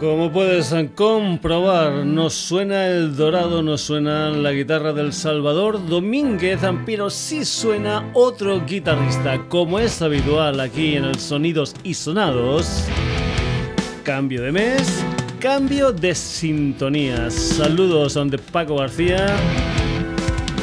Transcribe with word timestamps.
Como 0.00 0.32
puedes 0.32 0.74
comprobar, 0.94 2.06
nos 2.06 2.32
suena 2.32 2.86
el 2.86 3.14
dorado, 3.14 3.62
nos 3.62 3.82
suena 3.82 4.30
la 4.30 4.50
guitarra 4.50 4.94
del 4.94 5.12
Salvador 5.12 5.86
Domínguez, 5.86 6.60
pero 6.86 7.10
sí 7.10 7.44
suena 7.44 8.10
otro 8.14 8.64
guitarrista, 8.64 9.46
como 9.50 9.78
es 9.78 10.00
habitual 10.00 10.58
aquí 10.60 10.96
en 10.96 11.04
el 11.04 11.18
Sonidos 11.18 11.74
y 11.84 11.92
Sonados. 11.92 12.86
Cambio 14.02 14.40
de 14.40 14.52
mes, 14.52 15.04
cambio 15.38 15.92
de 15.92 16.14
sintonías. 16.14 17.34
Saludos 17.34 18.14
de 18.14 18.38
Paco 18.38 18.76
García. 18.76 19.26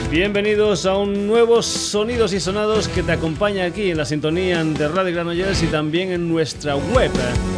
Bienvenidos 0.09 0.87
a 0.87 0.97
un 0.97 1.27
nuevo 1.27 1.61
Sonidos 1.61 2.33
y 2.33 2.39
Sonados 2.39 2.87
que 2.87 3.03
te 3.03 3.11
acompaña 3.11 3.65
aquí 3.65 3.91
en 3.91 3.97
la 3.97 4.05
sintonía 4.05 4.63
de 4.63 4.87
Radio 4.87 5.13
Granollers 5.13 5.61
y 5.61 5.67
también 5.67 6.11
en 6.11 6.27
nuestra 6.27 6.75
web 6.75 7.11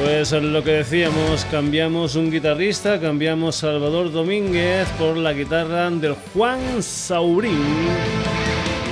Pues 0.00 0.30
lo 0.30 0.62
que 0.62 0.70
decíamos, 0.70 1.44
cambiamos 1.50 2.14
un 2.14 2.30
guitarrista, 2.30 3.00
cambiamos 3.00 3.56
Salvador 3.56 4.12
Domínguez 4.12 4.86
por 4.90 5.16
la 5.16 5.32
guitarra 5.32 5.90
del 5.90 6.14
Juan 6.32 6.82
Saurín 6.82 7.58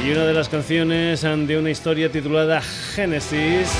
y 0.05 0.11
una 0.11 0.25
de 0.25 0.35
las 0.35 0.49
canciones 0.49 1.23
de 1.23 1.59
una 1.59 1.71
historia 1.71 2.11
titulada 2.11 2.61
Génesis, 2.61 3.71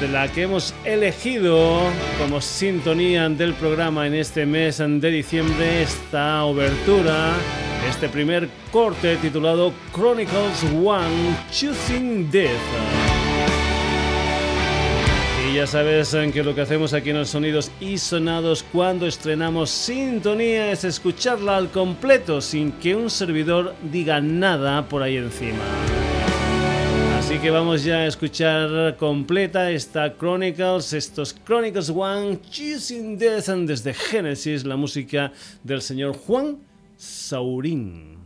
de 0.00 0.08
la 0.08 0.26
que 0.28 0.42
hemos 0.42 0.74
elegido 0.84 1.80
como 2.18 2.40
sintonía 2.40 3.28
del 3.28 3.52
programa 3.52 4.06
en 4.06 4.14
este 4.14 4.46
mes 4.46 4.78
de 4.78 5.10
diciembre 5.10 5.82
esta 5.82 6.44
obertura, 6.44 7.32
este 7.90 8.08
primer 8.08 8.48
corte 8.72 9.16
titulado 9.16 9.74
Chronicles 9.92 10.64
One 10.82 11.36
Choosing 11.50 12.30
Death. 12.30 12.99
Y 15.48 15.54
ya 15.54 15.66
sabes 15.66 16.16
que 16.32 16.42
lo 16.42 16.54
que 16.54 16.60
hacemos 16.60 16.92
aquí 16.92 17.10
en 17.10 17.18
los 17.18 17.30
Sonidos 17.30 17.70
y 17.80 17.98
Sonados 17.98 18.62
cuando 18.62 19.06
estrenamos 19.06 19.70
sintonía 19.70 20.70
es 20.70 20.84
escucharla 20.84 21.56
al 21.56 21.70
completo 21.70 22.40
sin 22.40 22.72
que 22.72 22.94
un 22.94 23.10
servidor 23.10 23.74
diga 23.90 24.20
nada 24.20 24.88
por 24.88 25.02
ahí 25.02 25.16
encima. 25.16 25.58
Así 27.18 27.38
que 27.38 27.50
vamos 27.50 27.84
ya 27.84 27.98
a 27.98 28.06
escuchar 28.06 28.96
completa 28.96 29.70
esta 29.70 30.16
Chronicles, 30.16 30.92
estos 30.92 31.34
Chronicles 31.44 31.88
One, 31.88 32.40
Choosing 32.50 33.16
Death 33.16 33.48
desde 33.66 33.94
Genesis, 33.94 34.64
la 34.64 34.76
música 34.76 35.32
del 35.62 35.80
señor 35.80 36.16
Juan 36.16 36.58
Saurín. 36.96 38.19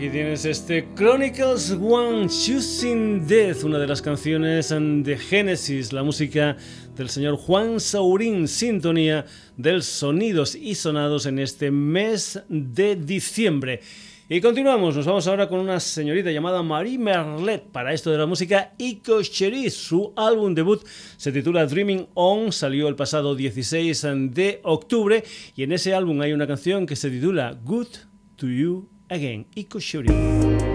Este 0.00 0.86
Chronicles 0.94 1.72
One 1.72 2.28
Choosing 2.28 3.26
Death, 3.26 3.64
una 3.64 3.80
de 3.80 3.86
las 3.88 4.00
canciones 4.00 4.68
de 4.68 5.18
Genesis, 5.18 5.92
la 5.92 6.04
música 6.04 6.56
del 6.94 7.08
señor 7.08 7.36
Juan 7.36 7.80
Saurín, 7.80 8.46
sintonía 8.46 9.26
del 9.56 9.82
Sonidos 9.82 10.54
y 10.54 10.76
Sonados 10.76 11.26
en 11.26 11.40
este 11.40 11.72
mes 11.72 12.40
de 12.48 12.94
diciembre. 12.94 13.80
Y 14.28 14.40
continuamos, 14.40 14.94
nos 14.94 15.04
vamos 15.04 15.26
ahora 15.26 15.48
con 15.48 15.58
una 15.58 15.80
señorita 15.80 16.30
llamada 16.30 16.62
Marie 16.62 16.96
Merlet 16.96 17.64
para 17.64 17.92
esto 17.92 18.12
de 18.12 18.18
la 18.18 18.26
música 18.26 18.74
Ico 18.78 19.20
Cheris. 19.22 19.74
Su 19.74 20.12
álbum 20.14 20.54
debut 20.54 20.86
se 21.16 21.32
titula 21.32 21.66
Dreaming 21.66 22.06
On, 22.14 22.52
salió 22.52 22.86
el 22.86 22.94
pasado 22.94 23.34
16 23.34 24.06
de 24.30 24.60
octubre 24.62 25.24
y 25.56 25.64
en 25.64 25.72
ese 25.72 25.92
álbum 25.92 26.20
hay 26.20 26.32
una 26.32 26.46
canción 26.46 26.86
que 26.86 26.94
se 26.94 27.10
titula 27.10 27.58
Good 27.64 27.88
to 28.36 28.46
You 28.46 28.97
Again, 29.10 29.46
Ico 29.56 29.80
Cheris. 29.80 30.67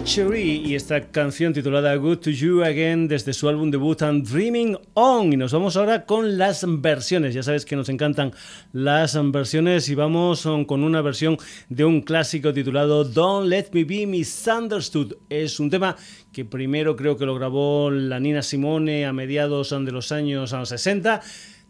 Cherry 0.00 0.62
y 0.64 0.74
esta 0.74 1.00
canción 1.00 1.52
titulada 1.52 1.94
Good 1.96 2.18
to 2.18 2.30
You 2.30 2.62
Again 2.62 3.08
desde 3.08 3.34
su 3.34 3.48
álbum 3.48 3.70
debut 3.70 4.00
and 4.00 4.26
Dreaming 4.26 4.78
On. 4.94 5.30
Y 5.32 5.36
nos 5.36 5.52
vamos 5.52 5.76
ahora 5.76 6.06
con 6.06 6.38
las 6.38 6.64
versiones. 6.66 7.34
Ya 7.34 7.42
sabes 7.42 7.66
que 7.66 7.76
nos 7.76 7.90
encantan 7.90 8.32
las 8.72 9.18
versiones 9.30 9.88
y 9.90 9.94
vamos 9.94 10.48
con 10.66 10.82
una 10.82 11.02
versión 11.02 11.36
de 11.68 11.84
un 11.84 12.00
clásico 12.00 12.54
titulado 12.54 13.04
Don't 13.04 13.48
Let 13.48 13.66
Me 13.72 13.84
Be 13.84 14.06
Misunderstood. 14.06 15.16
Es 15.28 15.60
un 15.60 15.68
tema 15.68 15.96
que 16.32 16.46
primero 16.46 16.96
creo 16.96 17.18
que 17.18 17.26
lo 17.26 17.34
grabó 17.34 17.90
la 17.90 18.18
Nina 18.18 18.40
Simone 18.42 19.04
a 19.04 19.12
mediados 19.12 19.70
de 19.70 19.92
los 19.92 20.10
años 20.10 20.54
60 20.64 21.20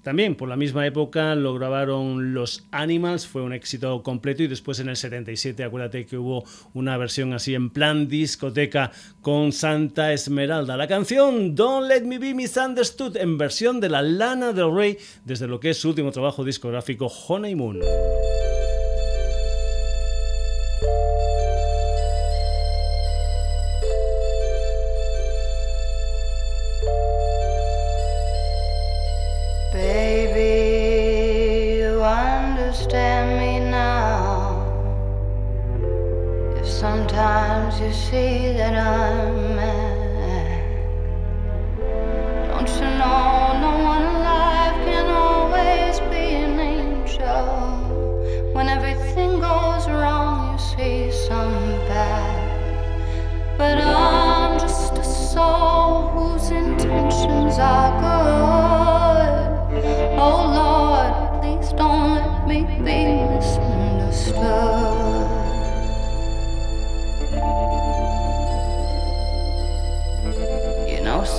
También 0.03 0.35
por 0.35 0.49
la 0.49 0.57
misma 0.57 0.85
época 0.87 1.35
lo 1.37 1.55
grabaron 1.55 2.35
Los 2.35 2.67
Animals, 2.73 3.27
fue 3.27 3.43
un 3.43 3.53
éxito 3.53 4.03
completo 4.03 4.43
y 4.43 4.49
después 4.49 4.81
en 4.81 4.89
el 4.89 4.97
77 4.97 5.63
acuérdate 5.63 6.07
que 6.07 6.19
hubo 6.19 6.45
una 6.75 6.97
versión 6.97 7.33
así 7.33 7.55
en 7.55 7.71
plan 7.71 8.09
discoteca 8.09 8.91
con 9.21 9.53
Santa 9.53 10.13
Esmeralda. 10.13 10.77
La 10.77 10.89
canción 10.89 11.55
Don't 11.55 11.89
Let 11.89 12.03
Me 12.03 12.19
Be 12.19 12.35
Misunderstood 12.35 13.17
en 13.17 13.39
versión 13.39 13.79
de 13.79 13.91
la 13.91 14.03
Lana 14.03 14.53
del 14.53 14.75
Rey 14.75 14.99
desde 15.25 15.47
lo 15.47 15.61
que 15.61 15.71
es 15.71 15.79
su 15.79 15.91
último 15.91 16.11
trabajo 16.11 16.45
discográfico 16.45 17.07
Honeymoon. 17.07 17.81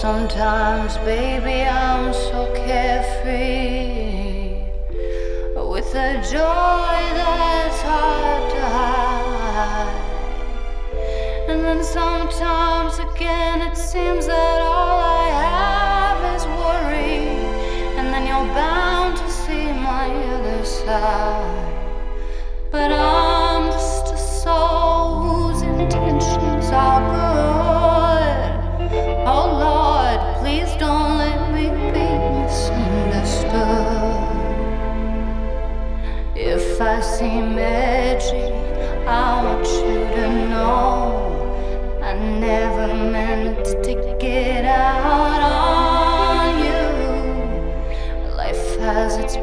Sometimes, 0.04 0.98
baby, 0.98 1.64
I'm 1.64 2.12
so 2.12 2.54
carefree 2.54 3.32
with 5.56 5.96
a 5.96 6.16
joy 6.30 7.00
that's 7.20 7.82
hard 7.84 8.52
to 8.52 8.62
hide. 8.78 10.02
And 11.48 11.64
then 11.64 11.82
sometimes 11.82 13.00
again, 13.00 13.62
it 13.62 13.78
seems 13.78 14.28
that 14.28 14.60
all 14.62 15.00
I 15.00 15.28
have 15.48 16.20
is 16.36 16.44
worry. 16.48 17.40
And 17.98 18.08
then 18.14 18.28
you're 18.28 18.54
bound 18.54 19.16
to 19.20 19.28
see 19.32 19.72
my 19.72 20.08
other 20.36 20.66
side. 20.66 21.80
But 22.72 22.92
I'm 22.92 23.72
just 23.72 24.14
a 24.14 24.18
soul 24.18 25.22
whose 25.24 25.62
intentions 25.62 26.72
are 26.74 27.00
good. 27.10 27.53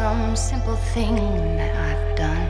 Some 0.00 0.34
simple 0.34 0.76
thing 0.94 1.16
that 1.58 1.76
I've 1.76 2.16
done. 2.16 2.48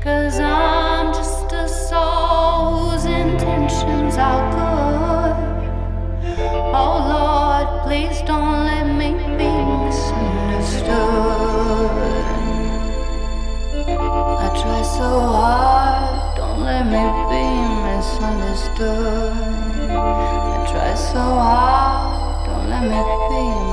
Cause 0.00 0.38
I'm 0.38 1.12
just 1.12 1.50
a 1.50 1.66
soul 1.68 2.90
whose 2.90 3.06
intentions 3.06 4.16
are 4.16 4.44
good. 4.54 5.34
Oh 6.78 6.94
Lord, 7.10 7.82
please 7.82 8.20
don't 8.22 8.66
let 8.70 8.86
me 8.86 9.14
be 9.36 9.50
misunderstood. 9.82 10.94
I 14.38 14.48
try 14.62 14.82
so 14.82 15.08
hard, 15.34 16.36
don't 16.36 16.60
let 16.62 16.84
me 16.86 17.04
be 17.32 17.46
misunderstood. 17.90 19.34
I 19.90 20.66
try 20.70 20.94
so 20.94 21.18
hard, 21.18 22.46
don't 22.46 22.70
let 22.70 22.84
me 22.84 23.00
be 23.28 23.67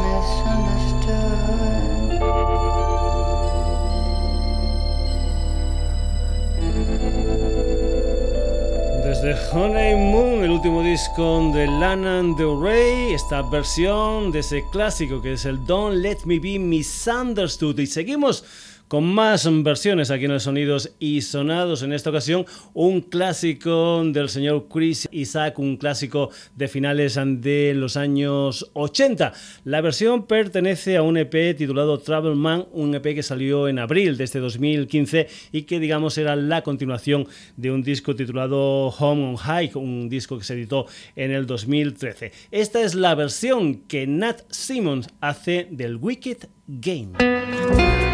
Honeymoon, 9.55 10.43
el 10.43 10.51
último 10.51 10.83
disco 10.83 11.49
de 11.53 11.65
Lana 11.65 12.21
Del 12.21 12.59
Rey, 12.61 13.13
esta 13.13 13.41
versión 13.41 14.29
de 14.29 14.39
ese 14.39 14.65
clásico 14.69 15.21
que 15.21 15.31
es 15.31 15.45
el 15.45 15.65
Don't 15.65 15.95
Let 15.95 16.25
Me 16.25 16.39
Be 16.39 16.59
Misunderstood. 16.59 17.79
Y 17.79 17.87
seguimos 17.87 18.43
con 18.87 19.05
más 19.05 19.47
versiones 19.63 20.11
aquí 20.11 20.25
en 20.25 20.33
los 20.33 20.43
Sonidos 20.43 20.95
y 20.99 21.21
Sonados. 21.21 21.83
En 21.83 21.93
esta 21.93 22.09
ocasión, 22.09 22.45
un 22.73 23.01
clásico 23.01 24.03
del 24.05 24.29
señor 24.29 24.67
Chris 24.71 25.07
Isaac, 25.11 25.59
un 25.59 25.77
clásico 25.77 26.29
de 26.55 26.67
finales 26.67 27.19
de 27.23 27.73
los 27.75 27.97
años 27.97 28.69
80. 28.73 29.33
La 29.63 29.81
versión 29.81 30.27
pertenece 30.27 30.97
a 30.97 31.01
un 31.01 31.17
EP 31.17 31.55
titulado 31.57 31.99
Travel 31.99 32.35
Man, 32.35 32.65
un 32.71 32.93
EP 32.95 33.15
que 33.15 33.23
salió 33.23 33.67
en 33.67 33.79
abril 33.79 34.17
de 34.17 34.23
este 34.23 34.39
2015 34.39 35.27
y 35.51 35.63
que, 35.63 35.79
digamos, 35.79 36.17
era 36.17 36.35
la 36.35 36.61
continuación 36.61 37.27
de 37.57 37.71
un 37.71 37.83
disco 37.83 38.15
titulado 38.15 38.87
Home 38.87 39.25
on 39.25 39.35
High, 39.37 39.71
un 39.75 40.09
disco 40.09 40.37
que 40.37 40.43
se 40.43 40.53
editó 40.53 40.85
en 41.15 41.31
el 41.31 41.45
2013. 41.45 42.31
Esta 42.51 42.81
es 42.81 42.95
la 42.95 43.15
versión 43.15 43.75
que 43.87 44.07
Nat 44.07 44.41
Simmons 44.49 45.07
hace 45.21 45.67
del 45.71 45.97
Wicked 45.97 46.49
Game. 46.67 48.04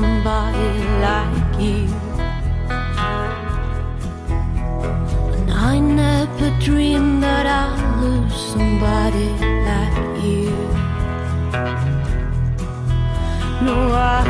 Somebody 0.00 0.70
like 1.06 1.60
you. 1.66 1.84
And 5.34 5.50
I 5.50 5.80
never 5.80 6.50
dreamed 6.60 7.22
that 7.24 7.46
I'd 7.62 7.80
lose 8.02 8.36
somebody 8.52 9.28
like 9.68 9.98
you. 10.28 10.54
No, 13.66 13.76
I 14.14 14.27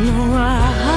No, 0.00 0.34
I 0.34 0.93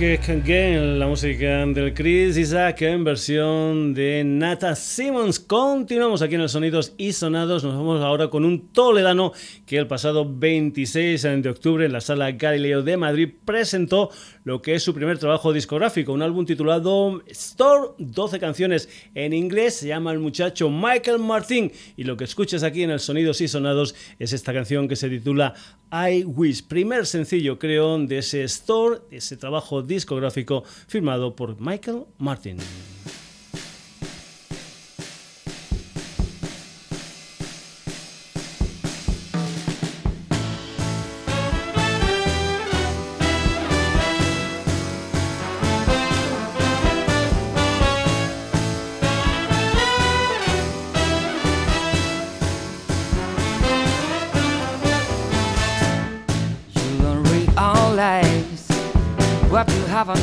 Again, 0.00 1.00
la 1.00 1.08
música 1.08 1.66
del 1.66 1.92
Chris 1.92 2.36
Isaac 2.36 2.82
en 2.82 3.02
versión 3.02 3.94
de 3.94 4.22
Nata 4.24 4.76
Simmons. 4.76 5.40
Continuamos 5.40 6.22
aquí 6.22 6.36
en 6.36 6.42
los 6.42 6.52
Sonidos 6.52 6.94
y 6.96 7.12
Sonados. 7.12 7.64
Nos 7.64 7.74
vamos 7.74 8.00
ahora 8.00 8.30
con 8.30 8.44
un 8.44 8.68
toledano 8.68 9.32
que 9.66 9.76
el 9.76 9.88
pasado 9.88 10.24
26 10.24 11.42
de 11.42 11.48
octubre 11.50 11.84
en 11.84 11.92
la 11.92 12.00
sala 12.00 12.30
Galileo 12.30 12.84
de 12.84 12.96
Madrid 12.96 13.28
presentó 13.44 14.10
lo 14.44 14.62
que 14.62 14.76
es 14.76 14.84
su 14.84 14.94
primer 14.94 15.18
trabajo 15.18 15.52
discográfico, 15.52 16.12
un 16.12 16.22
álbum 16.22 16.46
titulado 16.46 17.20
Store, 17.26 17.88
12 17.98 18.38
canciones 18.38 18.88
en 19.16 19.32
inglés. 19.32 19.74
Se 19.74 19.88
llama 19.88 20.12
el 20.12 20.20
muchacho 20.20 20.70
Michael 20.70 21.18
Martin 21.18 21.72
y 21.96 22.04
lo 22.04 22.16
que 22.16 22.22
escuchas 22.22 22.62
aquí 22.62 22.84
en 22.84 22.90
el 22.90 23.00
Sonidos 23.00 23.40
y 23.40 23.48
Sonados 23.48 23.96
es 24.20 24.32
esta 24.32 24.52
canción 24.52 24.86
que 24.86 24.94
se 24.94 25.10
titula 25.10 25.54
I 25.90 26.22
Wish, 26.24 26.68
primer 26.68 27.04
sencillo 27.04 27.58
creo 27.58 27.98
de 27.98 28.18
ese 28.18 28.44
Store, 28.44 29.00
de 29.10 29.16
ese 29.16 29.36
trabajo 29.36 29.82
discográfico 29.88 30.62
firmado 30.86 31.34
por 31.34 31.60
Michael 31.60 32.04
Martin. 32.18 32.58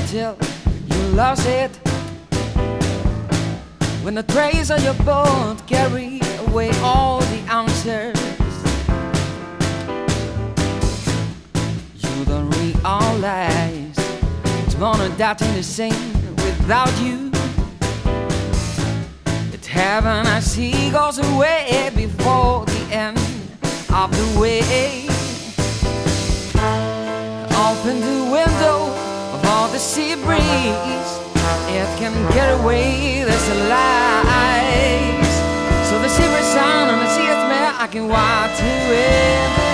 Until 0.05 0.37
you 0.87 1.01
lose 1.17 1.45
it. 1.47 1.71
When 4.03 4.13
the 4.13 4.21
trace 4.21 4.69
of 4.69 4.83
your 4.83 4.93
boat 5.03 5.57
carry 5.65 6.21
away 6.47 6.69
all 6.83 7.21
the 7.21 7.41
answers. 7.49 8.19
You 12.03 12.25
don't 12.25 12.51
realize 12.51 13.95
it's 14.65 14.77
more 14.77 14.95
than 14.95 15.17
that 15.17 15.41
in 15.41 15.55
the 15.55 15.63
same 15.63 16.13
without 16.45 16.93
you. 17.01 17.31
That 19.51 19.65
heaven 19.65 20.27
I 20.27 20.39
see 20.39 20.91
goes 20.91 21.17
away 21.17 21.89
before 21.95 22.65
the 22.65 22.83
end 22.91 23.17
of 23.91 24.11
the 24.11 24.39
way. 24.39 25.07
Open 27.57 27.99
the 28.01 28.31
window 28.31 29.04
the 29.71 29.80
sea 29.80 30.15
breeze. 30.15 31.12
It 31.69 31.88
can 31.99 32.13
get 32.34 32.60
away, 32.60 33.23
there's 33.23 33.49
a 33.49 33.60
light. 33.69 35.25
So 35.89 35.99
the 35.99 36.10
silver 36.10 36.43
sun 36.43 36.89
and 36.89 37.01
the 37.01 37.10
sea 37.15 37.28
is 37.28 37.45
I 37.78 37.88
can 37.88 38.08
walk 38.08 38.56
to 38.58 38.63
in 38.63 39.64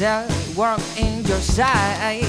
myself 0.00 0.56
work 0.56 0.80
in 0.96 1.22
your 1.24 1.40
side. 1.40 2.24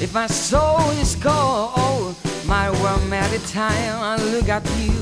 If 0.00 0.14
my 0.14 0.28
soul 0.28 0.90
is 1.02 1.16
cold, 1.16 2.14
my 2.46 2.70
world 2.70 3.12
at 3.12 3.40
time 3.48 3.96
I 4.00 4.16
look 4.30 4.48
at 4.48 4.64
you. 4.78 4.94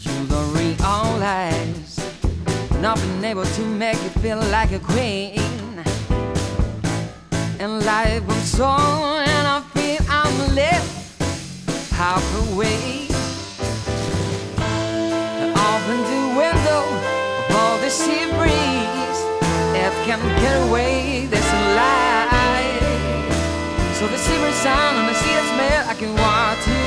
You 0.00 0.26
don't 0.28 0.52
realize 0.54 2.00
not 2.80 2.96
been 2.96 3.24
able 3.24 3.44
to 3.44 3.62
make 3.62 4.02
you 4.02 4.10
feel 4.22 4.40
like 4.50 4.72
a 4.72 4.78
queen. 4.78 5.84
And 7.60 7.84
life 7.84 8.26
goes 8.26 8.60
on, 8.60 9.28
and 9.28 9.46
I 9.46 9.60
feel 9.74 9.98
I'm 10.08 10.54
left 10.54 11.92
half 11.92 12.24
away. 12.52 13.07
All 17.78 17.84
the 17.84 17.90
sea 17.90 18.26
breeze. 18.36 19.20
It 19.74 19.92
can 20.06 20.20
get 20.40 20.68
away, 20.68 21.26
there's 21.26 21.44
a 21.44 21.62
light. 21.76 22.80
So 23.94 24.06
the 24.06 24.18
silver 24.18 24.52
sound 24.52 24.96
and 24.98 25.08
the 25.08 25.14
sea 25.14 25.38
smell, 25.52 25.88
I 25.88 25.94
can 25.94 26.12
walk 26.14 26.58
to 26.64 26.77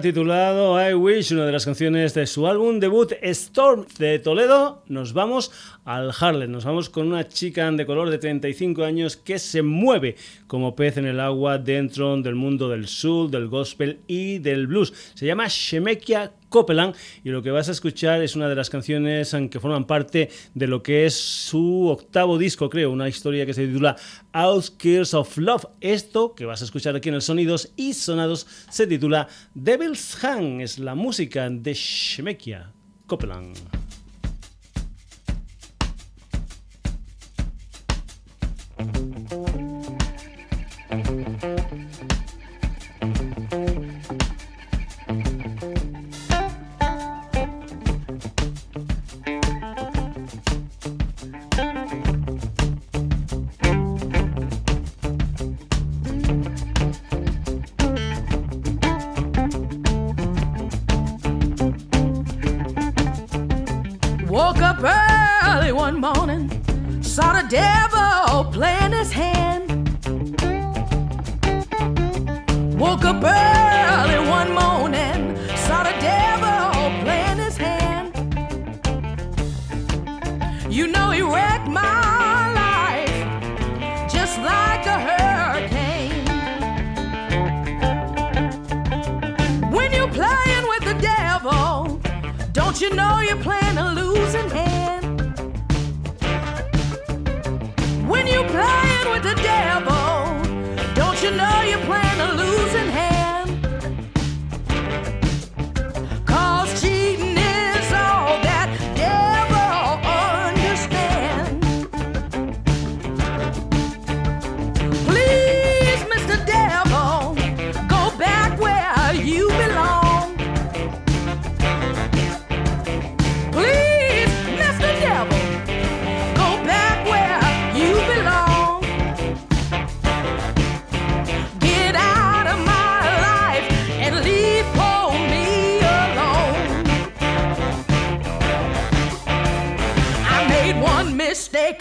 titulado 0.00 0.78
I 0.78 0.94
Wish, 0.94 1.32
una 1.32 1.46
de 1.46 1.52
las 1.52 1.64
canciones 1.64 2.14
de 2.14 2.26
su 2.26 2.46
álbum 2.46 2.78
debut 2.78 3.12
Storm 3.20 3.86
de 3.98 4.18
Toledo. 4.18 4.82
Nos 4.86 5.12
vamos 5.12 5.50
al 5.84 6.12
Harlem, 6.18 6.52
nos 6.52 6.64
vamos 6.64 6.88
con 6.88 7.08
una 7.08 7.26
chica 7.26 7.68
de 7.70 7.86
color 7.86 8.10
de 8.10 8.18
35 8.18 8.84
años 8.84 9.16
que 9.16 9.38
se 9.38 9.62
mueve 9.62 10.16
como 10.46 10.76
pez 10.76 10.98
en 10.98 11.06
el 11.06 11.18
agua 11.18 11.58
dentro 11.58 12.16
del 12.20 12.34
mundo 12.34 12.68
del 12.68 12.86
soul, 12.86 13.30
del 13.30 13.48
gospel 13.48 14.00
y 14.06 14.38
del 14.38 14.66
blues. 14.66 14.92
Se 15.14 15.26
llama 15.26 15.46
Shemekia 15.48 16.32
Copeland 16.48 16.94
y 17.24 17.30
lo 17.30 17.42
que 17.42 17.50
vas 17.50 17.68
a 17.68 17.72
escuchar 17.72 18.22
es 18.22 18.36
una 18.36 18.48
de 18.48 18.54
las 18.54 18.70
canciones 18.70 19.34
que 19.50 19.60
forman 19.60 19.86
parte 19.86 20.30
de 20.54 20.66
lo 20.66 20.82
que 20.82 21.06
es 21.06 21.14
su 21.14 21.88
octavo 21.88 22.38
disco, 22.38 22.70
creo, 22.70 22.90
una 22.90 23.08
historia 23.08 23.46
que 23.46 23.54
se 23.54 23.66
titula 23.66 23.96
Outskirts 24.32 25.14
of 25.14 25.36
Love. 25.38 25.66
Esto 25.80 26.34
que 26.34 26.44
vas 26.44 26.62
a 26.62 26.64
escuchar 26.64 26.96
aquí 26.96 27.08
en 27.08 27.16
el 27.16 27.22
Sonidos 27.22 27.72
y 27.76 27.94
Sonados 27.94 28.46
se 28.70 28.86
titula 28.86 29.28
Devil's 29.54 30.24
Hand, 30.24 30.62
es 30.62 30.78
la 30.78 30.94
música 30.94 31.48
de 31.50 31.74
Shemekia 31.74 32.72
Copeland. 33.06 33.87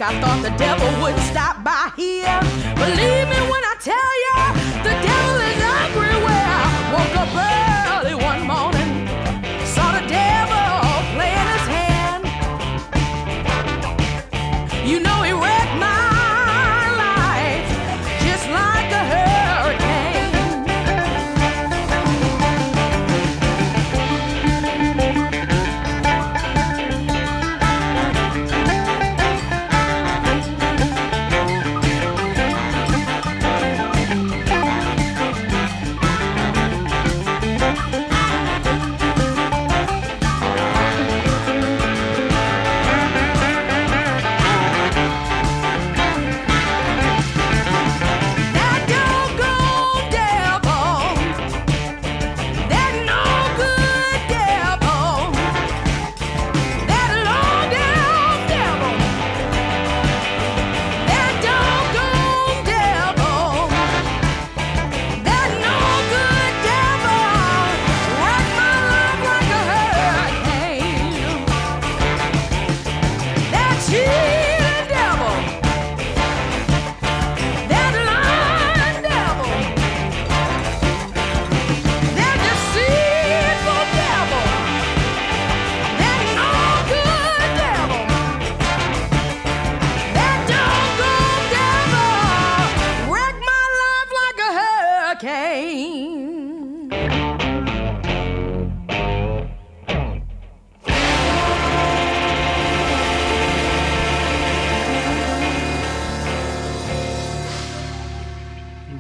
I 0.07 0.21
thought 0.21 0.41
the 0.41 0.55
devil 0.55 0.87
wouldn't 1.03 1.21
stop 1.23 1.61
by 1.65 1.91
here. 1.97 2.39
Believe 2.79 3.27
me 3.27 3.39
when 3.51 3.63
I 3.67 3.75
tell 3.83 4.13
you, 4.23 4.39
the 4.87 4.95
devil 5.03 5.35
is 5.51 5.59
everywhere. 5.83 6.63
Woke 6.95 7.15
up 7.19 7.35
early 7.35 7.76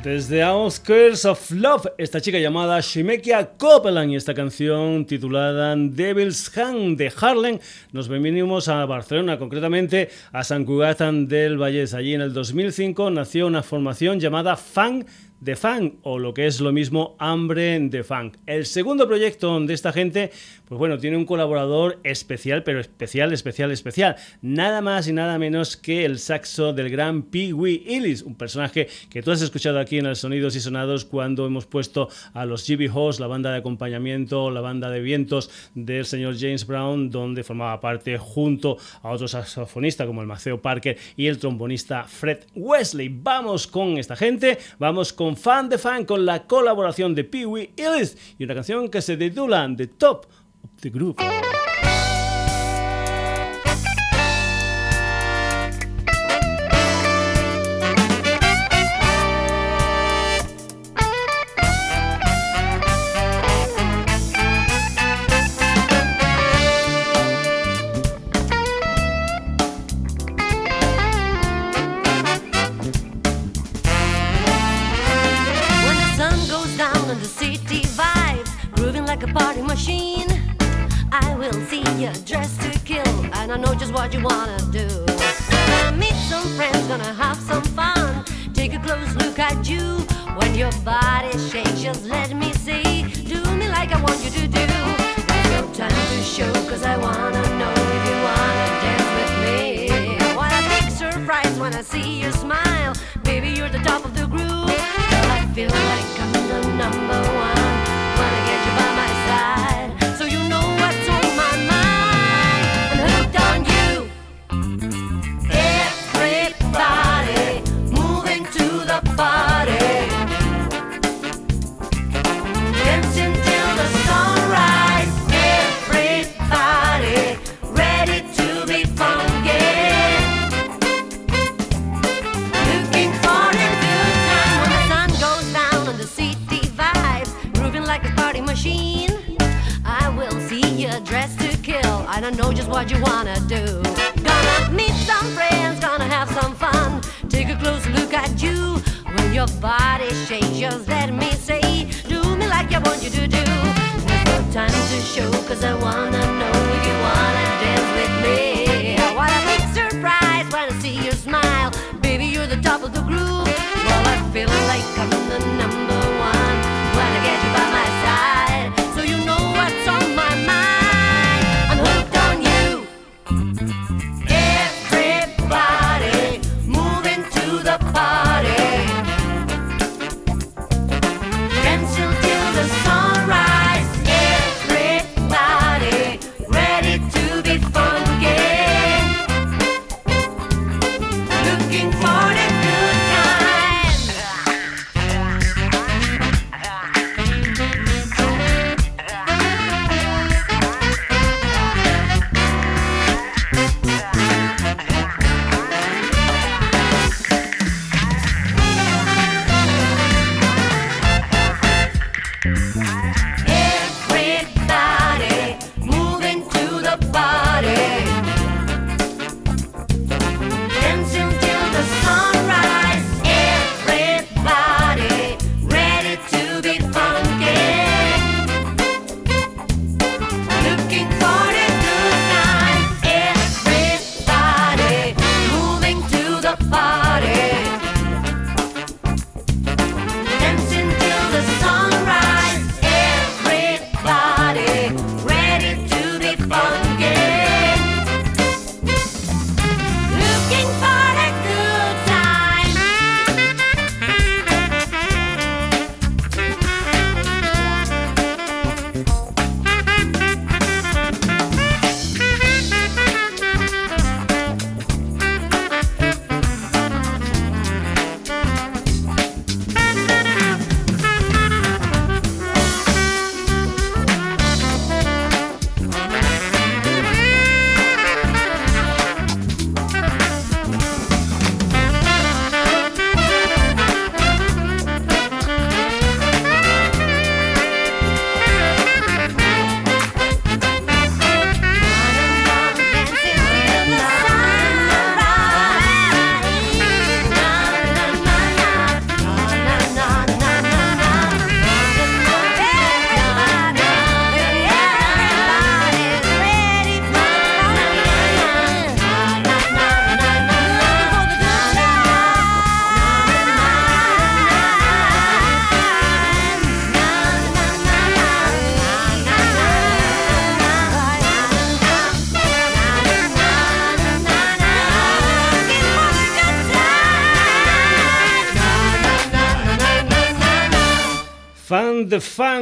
Desde 0.03 0.43
Outskirts 0.43 1.25
of 1.25 1.51
Love, 1.51 1.87
esta 1.97 2.21
chica 2.21 2.37
llamada 2.37 2.79
Shimekia 2.79 3.51
Copeland 3.57 4.11
y 4.11 4.15
esta 4.15 4.33
canción 4.33 5.05
titulada 5.05 5.75
Devil's 5.75 6.55
Hand 6.55 6.97
de 6.97 7.11
Harlem, 7.19 7.59
nos 7.91 8.07
venimos 8.07 8.67
a 8.67 8.85
Barcelona, 8.85 9.39
concretamente 9.39 10.09
a 10.31 10.43
San 10.43 10.65
Cugat 10.65 11.01
del 11.01 11.57
Vallés. 11.57 11.93
Allí 11.93 12.13
en 12.13 12.21
el 12.21 12.33
2005 12.33 13.09
nació 13.09 13.47
una 13.47 13.63
formación 13.63 14.19
llamada 14.19 14.55
Fan 14.55 15.05
de 15.39 15.55
funk 15.55 15.95
o 16.03 16.19
lo 16.19 16.33
que 16.33 16.47
es 16.47 16.59
lo 16.59 16.71
mismo 16.71 17.15
hambre 17.19 17.79
de 17.79 18.03
funk. 18.03 18.37
El 18.45 18.65
segundo 18.65 19.07
proyecto 19.07 19.59
de 19.59 19.73
esta 19.73 19.93
gente, 19.93 20.31
pues 20.67 20.79
bueno, 20.79 20.97
tiene 20.97 21.17
un 21.17 21.25
colaborador 21.25 21.99
especial, 22.03 22.63
pero 22.63 22.79
especial, 22.79 23.31
especial, 23.33 23.71
especial. 23.71 24.15
Nada 24.41 24.81
más 24.81 25.07
y 25.07 25.13
nada 25.13 25.37
menos 25.37 25.77
que 25.77 26.05
el 26.05 26.19
saxo 26.19 26.73
del 26.73 26.89
gran 26.89 27.23
Pee 27.23 27.53
Wee 27.53 27.83
Illis, 27.85 28.23
un 28.23 28.35
personaje 28.35 28.87
que 29.09 29.21
tú 29.21 29.31
has 29.31 29.41
escuchado 29.41 29.79
aquí 29.79 29.99
en 29.99 30.07
el 30.07 30.15
Sonidos 30.15 30.55
y 30.55 30.59
Sonados 30.59 31.05
cuando 31.05 31.45
hemos 31.45 31.65
puesto 31.65 32.09
a 32.33 32.45
los 32.45 32.67
GB 32.67 32.89
Hoss, 32.93 33.19
la 33.19 33.27
banda 33.27 33.51
de 33.51 33.57
acompañamiento, 33.57 34.51
la 34.51 34.61
banda 34.61 34.89
de 34.89 35.01
vientos 35.01 35.49
del 35.75 36.05
señor 36.05 36.35
James 36.37 36.65
Brown, 36.65 37.09
donde 37.09 37.43
formaba 37.43 37.79
parte 37.79 38.17
junto 38.17 38.77
a 39.01 39.09
otro 39.09 39.27
saxofonista 39.27 40.05
como 40.05 40.21
el 40.21 40.27
Maceo 40.27 40.61
Parker 40.61 40.97
y 41.15 41.27
el 41.27 41.37
trombonista 41.37 42.03
Fred 42.03 42.39
Wesley. 42.55 43.09
Vamos 43.09 43.67
con 43.67 43.97
esta 43.97 44.15
gente, 44.15 44.57
vamos 44.79 45.13
con 45.13 45.26
Fan 45.35 45.67
de 45.69 45.77
Fan 45.77 46.05
con 46.05 46.25
la 46.25 46.47
colaboración 46.47 47.15
de 47.15 47.23
Pee 47.23 47.45
Wee 47.45 47.73
Ellis 47.75 48.15
y 48.37 48.43
una 48.43 48.55
canción 48.55 48.89
que 48.89 49.01
se 49.01 49.17
titula 49.17 49.67
The 49.75 49.87
Top 49.87 50.27
of 50.63 50.69
the 50.81 50.89
Group. 50.89 51.17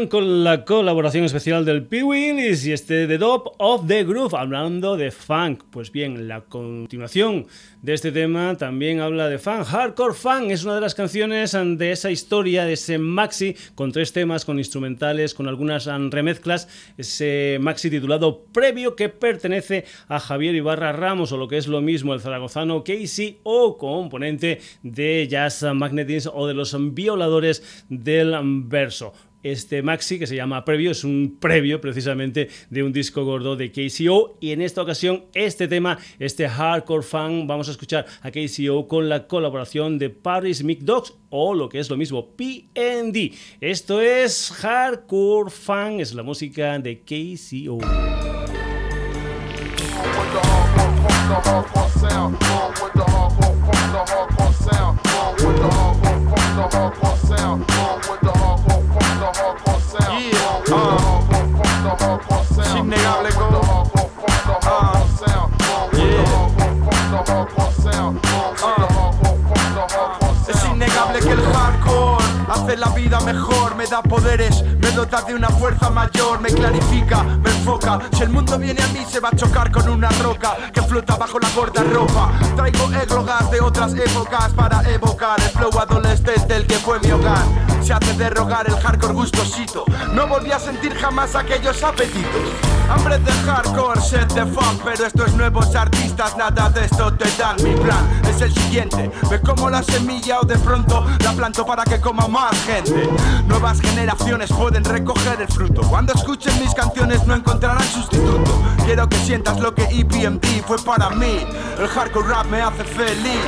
Con 0.10 0.44
la 0.44 0.65
colaboración 0.65 1.24
especial 1.24 1.63
del 1.63 1.86
Pee 1.86 2.04
Willis 2.04 2.65
y 2.65 2.74
este 2.74 3.08
The 3.08 3.18
Top 3.18 3.56
of 3.60 3.88
the 3.88 4.04
Groove, 4.04 4.36
hablando 4.36 4.98
de 4.98 5.10
funk. 5.10 5.63
Pues 5.70 5.91
bien, 5.91 6.28
la 6.28 6.41
continuación 6.41 7.48
de 7.82 7.94
este 7.94 8.12
tema 8.12 8.56
también 8.58 9.00
habla 9.00 9.30
de 9.30 9.39
funk. 9.39 9.63
Hardcore 9.63 10.13
Funk 10.13 10.52
es 10.52 10.63
una 10.63 10.76
de 10.76 10.82
las 10.82 10.96
canciones 10.96 11.54
de 11.54 11.91
esa 11.91 12.12
historia, 12.12 12.65
de 12.65 12.74
ese 12.74 12.98
maxi, 12.98 13.56
con 13.74 13.91
tres 13.91 14.12
temas, 14.12 14.44
con 14.44 14.58
instrumentales, 14.58 15.34
con 15.34 15.48
algunas 15.48 15.86
remezclas. 15.86 16.68
Ese 16.98 17.58
maxi 17.62 17.89
titulado 17.89 18.46
Previo 18.52 18.96
que 18.96 19.10
pertenece 19.10 19.86
a 20.08 20.20
Javier 20.20 20.56
Ibarra 20.56 20.91
Ramos, 20.91 21.32
o 21.32 21.38
lo 21.38 21.48
que 21.48 21.58
es 21.58 21.68
lo 21.68 21.82
mismo, 21.82 22.13
el 22.13 22.22
zaragozano 22.22 22.84
Casey, 22.84 23.39
o 23.44 23.78
componente 23.78 24.60
de 24.84 25.28
Jazz 25.30 25.63
Magnetins 25.74 26.30
o 26.32 26.48
de 26.48 26.54
los 26.54 26.76
violadores 26.94 27.86
del 27.89 28.36
verso. 28.65 29.13
Este 29.45 29.84
maxi 29.84 30.17
que 30.17 30.25
se 30.25 30.36
llama 30.36 30.65
Previo 30.65 30.89
es 30.89 31.03
un 31.03 31.38
previo 31.39 31.79
precisamente 31.79 32.49
de 32.71 32.81
un 32.81 32.91
disco 32.91 33.23
gordo 33.23 33.55
de 33.55 33.71
KCO 33.71 34.39
y 34.41 34.53
en 34.53 34.62
esta 34.63 34.81
ocasión 34.81 35.25
este 35.36 35.67
tema, 35.67 35.99
este 36.17 36.49
hardcore 36.49 37.03
fan, 37.03 37.45
vamos 37.45 37.67
a 37.67 37.71
escuchar 37.71 38.08
a 38.23 38.31
KCO 38.31 38.88
con 38.88 39.08
la 39.08 39.27
colaboración 39.27 39.99
de 39.99 40.10
Paris 40.10 40.63
Mick 40.63 40.79
Dogs 40.79 41.13
o 41.29 41.53
lo 41.53 41.69
que 41.69 41.77
es 41.77 41.91
lo 41.91 41.95
mismo 41.95 42.36
PND. 42.36 43.36
Esto 43.62 44.01
es 44.01 44.49
hardcore 44.49 45.51
fan, 45.51 45.99
es 45.99 46.15
la 46.15 46.23
música 46.23 46.79
de 46.79 47.01
KCO. 47.01 47.77
Yeah. 62.95 63.25
Hace 72.65 72.78
la 72.78 72.89
vida 72.89 73.19
mejor, 73.19 73.75
me 73.75 73.86
da 73.86 74.01
poderes, 74.01 74.63
me 74.63 74.89
dota 74.91 75.21
de 75.21 75.36
una 75.36 75.49
fuerza 75.49 75.89
mayor, 75.91 76.39
me 76.41 76.49
clarifica, 76.49 77.21
me 77.21 77.49
enfoca. 77.51 77.99
Si 78.12 78.23
el 78.23 78.30
mundo 78.30 78.58
viene 78.58 78.82
a 78.82 78.88
mí, 78.88 79.06
se 79.08 79.19
va 79.19 79.30
a 79.30 79.36
chocar 79.36 79.71
con 79.71 79.88
una 79.88 80.10
roca 80.23 80.56
que 80.73 80.82
flota 80.82 81.15
bajo 81.15 81.38
la 81.39 81.49
gorda 81.49 81.84
ropa. 81.84 82.32
Traigo 82.56 82.91
eglogas 82.91 83.51
de 83.51 83.62
otras 83.62 83.93
épocas 83.93 84.51
para 84.54 84.82
evocar 84.89 85.39
el 85.39 85.49
flow 85.49 85.80
adolescente, 85.80 86.56
el 86.56 86.65
que 86.65 86.75
fue 86.75 86.99
mi 87.01 87.12
hogar. 87.12 87.44
Se 87.83 87.94
hace 87.94 88.13
derrogar 88.13 88.67
el 88.67 88.75
hardcore 88.77 89.13
gustosito. 89.13 89.85
No 90.13 90.27
volví 90.27 90.52
a 90.52 90.60
sentir 90.60 90.96
jamás 90.96 91.35
aquellos 91.35 91.83
apetitos. 91.83 92.42
Hambre 92.90 93.19
de 93.19 93.31
hardcore, 93.31 94.02
set 94.02 94.31
de 94.33 94.46
funk, 94.46 94.81
pero 94.83 95.06
estos 95.06 95.33
nuevos 95.33 95.75
artistas 95.75 96.35
nada 96.35 96.69
de 96.69 96.85
esto 96.85 97.13
te 97.13 97.29
dan. 97.37 97.58
Mi 97.63 97.75
plan 97.75 98.21
es 98.27 98.42
el 98.42 98.52
siguiente: 98.54 99.12
ve 99.29 99.40
como 99.42 99.69
la 99.69 99.83
semilla 99.83 100.40
o 100.40 100.46
de 100.46 100.58
pronto 100.58 101.06
la 101.23 101.33
planto 101.33 101.63
para 101.63 101.83
que 101.83 102.00
coma 102.00 102.27
más 102.27 102.54
Nuevas 103.47 103.79
generaciones 103.79 104.51
pueden 104.51 104.83
recoger 104.83 105.41
el 105.41 105.47
fruto. 105.47 105.81
Cuando 105.83 106.13
escuchen 106.13 106.60
mis 106.60 106.73
canciones 106.73 107.25
no 107.27 107.35
encontrarán 107.35 107.83
sustituto. 107.83 108.63
Quiero 108.85 109.08
que 109.08 109.17
sientas 109.17 109.60
lo 109.60 109.73
que 109.73 109.83
EPMD 109.83 110.63
fue 110.65 110.77
para 110.79 111.10
mí. 111.12 111.45
El 111.79 111.87
hardcore 111.87 112.27
rap 112.27 112.45
me 112.47 112.62
hace 112.62 112.83
feliz. 112.83 113.41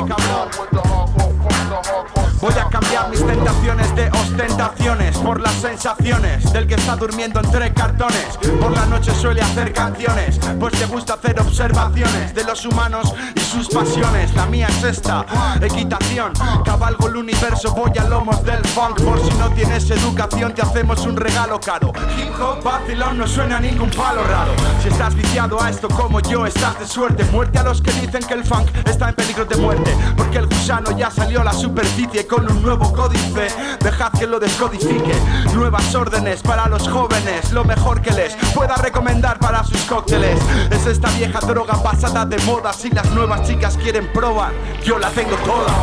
Like 0.00 0.18
I'm 0.18 0.28
not 0.28 0.58
with 0.58 0.70
the 0.70 0.76
hardcore, 0.78 1.68
the 1.68 1.90
hardcore. 1.90 2.29
Mis 3.10 3.26
tentaciones 3.26 3.94
de 3.94 4.08
ostentaciones 4.08 5.16
por 5.18 5.40
las 5.40 5.52
sensaciones 5.54 6.52
del 6.52 6.66
que 6.66 6.74
está 6.74 6.96
durmiendo 6.96 7.40
entre 7.40 7.72
cartones. 7.72 8.38
Por 8.60 8.72
la 8.72 8.86
noche 8.86 9.12
suele 9.14 9.42
hacer 9.42 9.72
canciones, 9.72 10.38
pues 10.58 10.72
te 10.74 10.86
gusta 10.86 11.14
hacer 11.14 11.38
observaciones 11.40 12.34
de 12.34 12.44
los 12.44 12.64
humanos 12.64 13.12
y 13.34 13.40
sus 13.40 13.68
pasiones. 13.68 14.34
La 14.34 14.46
mía 14.46 14.68
es 14.68 14.84
esta, 14.84 15.26
equitación. 15.60 16.32
Cabalgo 16.64 17.08
el 17.08 17.16
universo, 17.16 17.74
voy 17.74 17.92
a 17.98 18.04
lomos 18.04 18.42
del 18.44 18.64
funk. 18.68 19.02
Por 19.02 19.20
si 19.22 19.36
no 19.36 19.50
tienes 19.50 19.90
educación, 19.90 20.54
te 20.54 20.62
hacemos 20.62 21.04
un 21.06 21.16
regalo 21.16 21.60
caro. 21.60 21.92
Hip 22.16 22.32
hop, 22.40 22.62
vacilón, 22.62 23.18
no 23.18 23.26
suena 23.26 23.58
a 23.58 23.60
ningún 23.60 23.90
palo 23.90 24.22
raro. 24.24 24.52
Si 24.82 24.88
estás 24.88 25.14
viciado 25.14 25.60
a 25.62 25.68
esto 25.68 25.88
como 25.88 26.20
yo, 26.20 26.46
estás 26.46 26.78
de 26.78 26.86
suerte. 26.86 27.24
Muerte 27.24 27.58
a 27.58 27.64
los 27.64 27.82
que 27.82 27.92
dicen 27.92 28.22
que 28.22 28.34
el 28.34 28.44
funk 28.44 28.68
está 28.86 29.10
en 29.10 29.14
peligro 29.14 29.44
de 29.44 29.56
muerte. 29.56 29.94
Porque 30.16 30.38
el 30.38 30.46
gusano 30.46 30.96
ya 30.96 31.10
salió 31.10 31.42
a 31.42 31.44
la 31.44 31.52
superficie 31.52 32.26
con 32.30 32.48
un 32.50 32.62
nuevo 32.62 32.92
códice. 32.92 33.48
Dejad 33.80 34.12
que 34.12 34.26
lo 34.26 34.38
descodifique. 34.38 35.12
Nuevas 35.52 35.94
órdenes 35.94 36.40
para 36.42 36.68
los 36.68 36.88
jóvenes. 36.88 37.52
Lo 37.52 37.64
mejor 37.64 38.00
que 38.00 38.12
les 38.12 38.36
pueda 38.54 38.76
recomendar 38.76 39.38
para 39.40 39.64
sus 39.64 39.80
cócteles. 39.82 40.40
Es 40.70 40.86
esta 40.86 41.10
vieja 41.10 41.40
droga 41.40 41.82
pasada 41.82 42.24
de 42.24 42.38
moda. 42.44 42.72
Si 42.72 42.88
las 42.90 43.10
nuevas 43.10 43.42
chicas 43.46 43.76
quieren 43.76 44.10
probar, 44.12 44.52
yo 44.84 44.98
la 44.98 45.10
tengo 45.10 45.36
toda. 45.38 45.74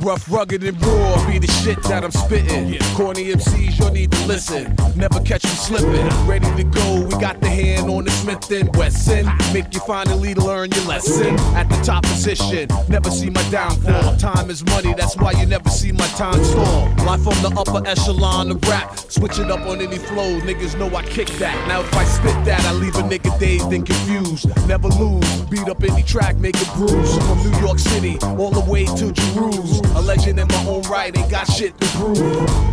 Rough, 0.00 0.30
rugged, 0.30 0.64
and 0.64 0.80
raw 0.82 1.26
be 1.26 1.38
the 1.38 1.46
shit 1.62 1.82
that 1.82 2.02
I'm 2.02 2.10
spitting. 2.10 2.78
Oh, 2.80 2.94
Corny 2.96 3.26
MCs, 3.34 3.78
you'll 3.78 3.90
need 3.90 4.10
to 4.12 4.26
listen. 4.26 4.74
Never 4.96 5.20
catch 5.20 5.44
you 5.44 5.50
slipping. 5.50 6.08
Ready 6.26 6.46
to 6.56 6.64
go, 6.64 7.02
we 7.02 7.20
got 7.20 7.38
the 7.40 7.48
hand 7.48 7.90
on 7.90 8.04
the 8.04 8.10
Smith 8.10 8.50
and 8.50 8.74
Wesson. 8.76 9.26
Make 9.52 9.74
you 9.74 9.80
finally 9.80 10.34
learn 10.34 10.70
your 10.70 10.84
lesson. 10.84 11.38
At 11.54 11.68
the 11.68 11.76
top 11.82 12.04
position, 12.04 12.68
never 12.88 13.10
see 13.10 13.28
my 13.28 13.42
downfall. 13.50 14.16
Time 14.16 14.48
is 14.48 14.64
money, 14.64 14.94
that's 14.94 15.16
why 15.18 15.32
you 15.32 15.44
never 15.44 15.68
see 15.68 15.92
my 15.92 16.06
time 16.16 16.42
stall. 16.44 16.88
Life 17.04 17.26
on 17.26 17.36
the 17.42 17.52
upper 17.58 17.86
echelon 17.86 18.50
of 18.52 18.62
rap. 18.68 18.96
Switch 18.96 19.38
it 19.38 19.50
up 19.50 19.60
on 19.68 19.82
any 19.82 19.98
flow, 19.98 20.40
niggas 20.40 20.78
know 20.78 20.88
I 20.96 21.02
kick 21.02 21.28
that. 21.40 21.68
Now 21.68 21.80
if 21.80 21.94
I 21.94 22.04
spit 22.04 22.44
that, 22.46 22.64
I 22.64 22.72
leave 22.72 22.96
a 22.96 23.02
nigga 23.02 23.38
dazed 23.38 23.70
and 23.70 23.84
confused. 23.84 24.48
Never 24.66 24.88
lose, 24.88 25.42
beat 25.50 25.68
up 25.68 25.82
any 25.84 26.02
track, 26.02 26.36
make 26.38 26.56
it 26.56 26.68
bruise. 26.74 27.18
From 27.18 27.50
New 27.50 27.58
York 27.60 27.78
City, 27.78 28.16
all 28.38 28.50
the 28.50 28.64
way 28.66 28.86
to 28.86 29.12
Jerusalem. 29.12 29.89
A 29.96 30.00
legend 30.00 30.38
in 30.38 30.48
my 30.48 30.64
own 30.66 30.82
right, 30.82 31.16
ain't 31.16 31.30
got 31.30 31.46
shit 31.50 31.78
to 31.80 31.86
prove. 31.96 32.18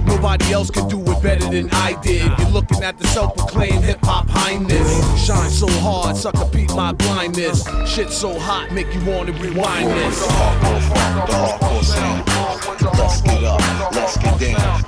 Nobody 0.05 0.53
else 0.53 0.69
can 0.69 0.87
do 0.87 0.99
it 1.01 1.21
better 1.21 1.49
than 1.49 1.69
I 1.71 1.93
did. 2.01 2.31
You're 2.39 2.49
looking 2.49 2.83
at 2.83 2.97
the 2.97 3.07
self-proclaimed 3.07 3.83
hip-hop 3.83 4.29
highness. 4.29 5.25
Shine 5.25 5.49
so 5.49 5.67
hard, 5.81 6.15
sucker 6.15 6.45
beat 6.51 6.73
my 6.73 6.93
blindness. 6.93 7.67
Shit 7.85 8.11
so 8.11 8.37
hot, 8.39 8.71
make 8.71 8.93
you 8.93 9.03
wanna 9.05 9.33
rewind 9.33 9.89
this. 9.89 10.19
The 10.19 10.31
hardcore, 10.33 11.83
sound. 11.83 12.23
Let's 12.97 13.21
get 13.21 13.43
up, 13.43 13.61
let's 13.93 14.17
get 14.17 14.39
down. 14.39 14.83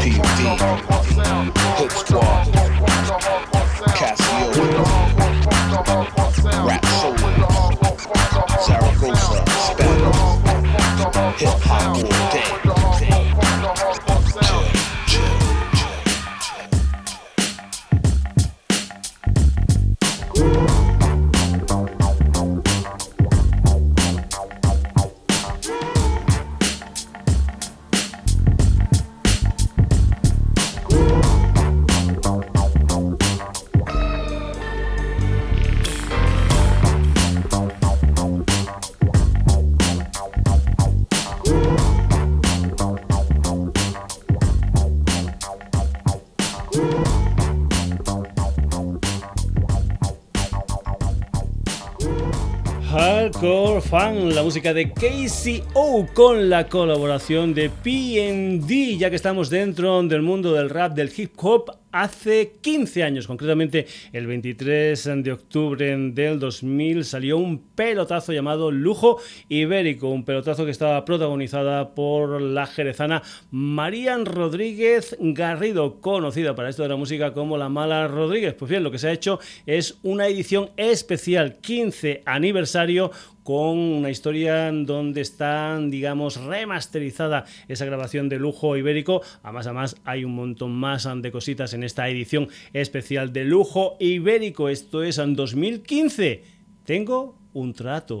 PMD, 0.00 0.58
Hip 1.78 1.92
Squad, 1.92 2.46
Casio, 3.98 4.48
Rap 6.66 6.84
Soul, 6.86 7.16
Zaragoza, 8.64 9.47
hip 11.14 11.48
hop 11.62 12.17
La 54.34 54.42
música 54.42 54.74
de 54.74 54.92
KCO 54.92 56.06
con 56.12 56.50
la 56.50 56.68
colaboración 56.68 57.54
de 57.54 57.70
PND, 57.70 58.98
ya 58.98 59.10
que 59.10 59.16
estamos 59.16 59.48
dentro 59.48 60.02
del 60.02 60.22
mundo 60.22 60.52
del 60.52 60.70
rap, 60.70 60.94
del 60.94 61.10
hip 61.16 61.32
hop 61.36 61.72
hace 61.90 62.56
15 62.60 63.02
años, 63.02 63.26
concretamente 63.26 63.86
el 64.12 64.26
23 64.26 65.22
de 65.22 65.32
octubre 65.32 65.96
del 65.96 66.38
2000, 66.38 67.04
salió 67.04 67.38
un 67.38 67.58
pelotazo 67.58 68.32
llamado 68.32 68.70
Lujo 68.70 69.18
Ibérico, 69.48 70.08
un 70.08 70.24
pelotazo 70.24 70.64
que 70.64 70.70
estaba 70.70 71.04
protagonizada 71.04 71.94
por 71.94 72.42
la 72.42 72.66
jerezana 72.66 73.22
Marían 73.50 74.26
Rodríguez 74.26 75.16
Garrido, 75.18 76.00
conocida 76.00 76.54
para 76.54 76.68
esto 76.68 76.82
de 76.82 76.90
la 76.90 76.96
música 76.96 77.32
como 77.32 77.56
la 77.56 77.68
Mala 77.68 78.06
Rodríguez. 78.06 78.54
Pues 78.54 78.70
bien, 78.70 78.82
lo 78.82 78.90
que 78.90 78.98
se 78.98 79.08
ha 79.08 79.12
hecho 79.12 79.40
es 79.64 79.98
una 80.02 80.26
edición 80.26 80.70
especial 80.76 81.56
15 81.60 82.22
aniversario 82.26 83.10
con 83.48 83.78
una 83.78 84.10
historia 84.10 84.70
donde 84.70 85.22
están, 85.22 85.90
digamos, 85.90 86.36
remasterizada 86.36 87.46
esa 87.66 87.86
grabación 87.86 88.28
de 88.28 88.38
lujo 88.38 88.76
ibérico. 88.76 89.22
Además, 89.42 89.66
además 89.66 89.96
hay 90.04 90.26
un 90.26 90.34
montón 90.34 90.72
más 90.72 91.08
de 91.22 91.32
cositas 91.32 91.72
en 91.72 91.82
esta 91.82 92.10
edición 92.10 92.50
especial 92.74 93.32
de 93.32 93.46
lujo 93.46 93.96
ibérico. 94.00 94.68
Esto 94.68 95.02
es 95.02 95.16
en 95.16 95.34
2015. 95.34 96.44
Tengo 96.84 97.38
un 97.54 97.72
trato. 97.72 98.20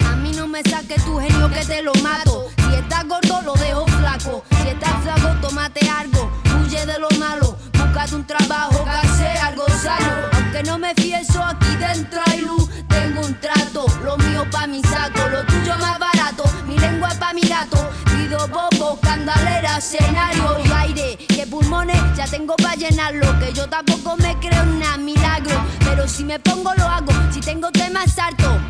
A 0.00 0.16
mí 0.16 0.32
no 0.36 0.46
me 0.46 0.62
saque 0.64 0.96
tu 0.96 1.16
genio 1.16 1.48
que 1.48 1.64
te 1.64 1.80
lo 1.82 1.94
mato. 2.02 2.48
Si 2.68 2.74
estás 2.74 3.08
gordo, 3.08 3.40
lo 3.46 3.54
dejo 3.54 3.86
flaco. 3.86 4.44
Si 4.62 4.68
estás 4.68 5.02
flaco, 5.04 5.40
tómate 5.40 5.80
algo. 5.88 6.51
Huye 6.72 6.86
de 6.86 6.98
lo 6.98 7.08
malo. 7.18 7.54
Búscate 7.74 8.14
un 8.14 8.26
trabajo 8.26 8.82
que 8.82 8.90
hace 8.90 9.28
algo 9.40 9.66
sano. 9.68 10.30
Aunque 10.32 10.62
no 10.62 10.78
me 10.78 10.94
fieso, 10.94 11.44
aquí 11.44 11.76
dentro 11.76 12.18
hay 12.26 12.40
luz 12.40 12.62
tengo 12.88 13.26
un 13.26 13.34
trato, 13.40 13.86
lo 14.04 14.16
mío 14.16 14.46
pa' 14.50 14.66
mi 14.66 14.80
saco, 14.82 15.28
lo 15.30 15.44
tuyo 15.44 15.76
más 15.78 15.98
barato, 15.98 16.44
mi 16.66 16.78
lengua 16.78 17.10
pa' 17.18 17.32
mi 17.32 17.42
gato, 17.42 17.90
pido 18.04 18.46
bobo, 18.48 18.98
candalera, 19.00 19.78
escenario 19.78 20.58
y 20.64 20.70
aire, 20.72 21.16
que 21.26 21.46
pulmones 21.46 22.00
ya 22.16 22.24
tengo 22.26 22.54
pa' 22.56 22.74
llenarlo, 22.74 23.38
que 23.38 23.52
yo 23.52 23.68
tampoco 23.68 24.16
me 24.16 24.38
creo 24.38 24.62
en 24.62 25.04
milagro, 25.04 25.62
pero 25.84 26.06
si 26.06 26.24
me 26.24 26.38
pongo 26.38 26.72
lo 26.74 26.88
hago, 26.88 27.12
si 27.32 27.40
tengo 27.40 27.70
temas 27.70 28.12
salto, 28.12 28.60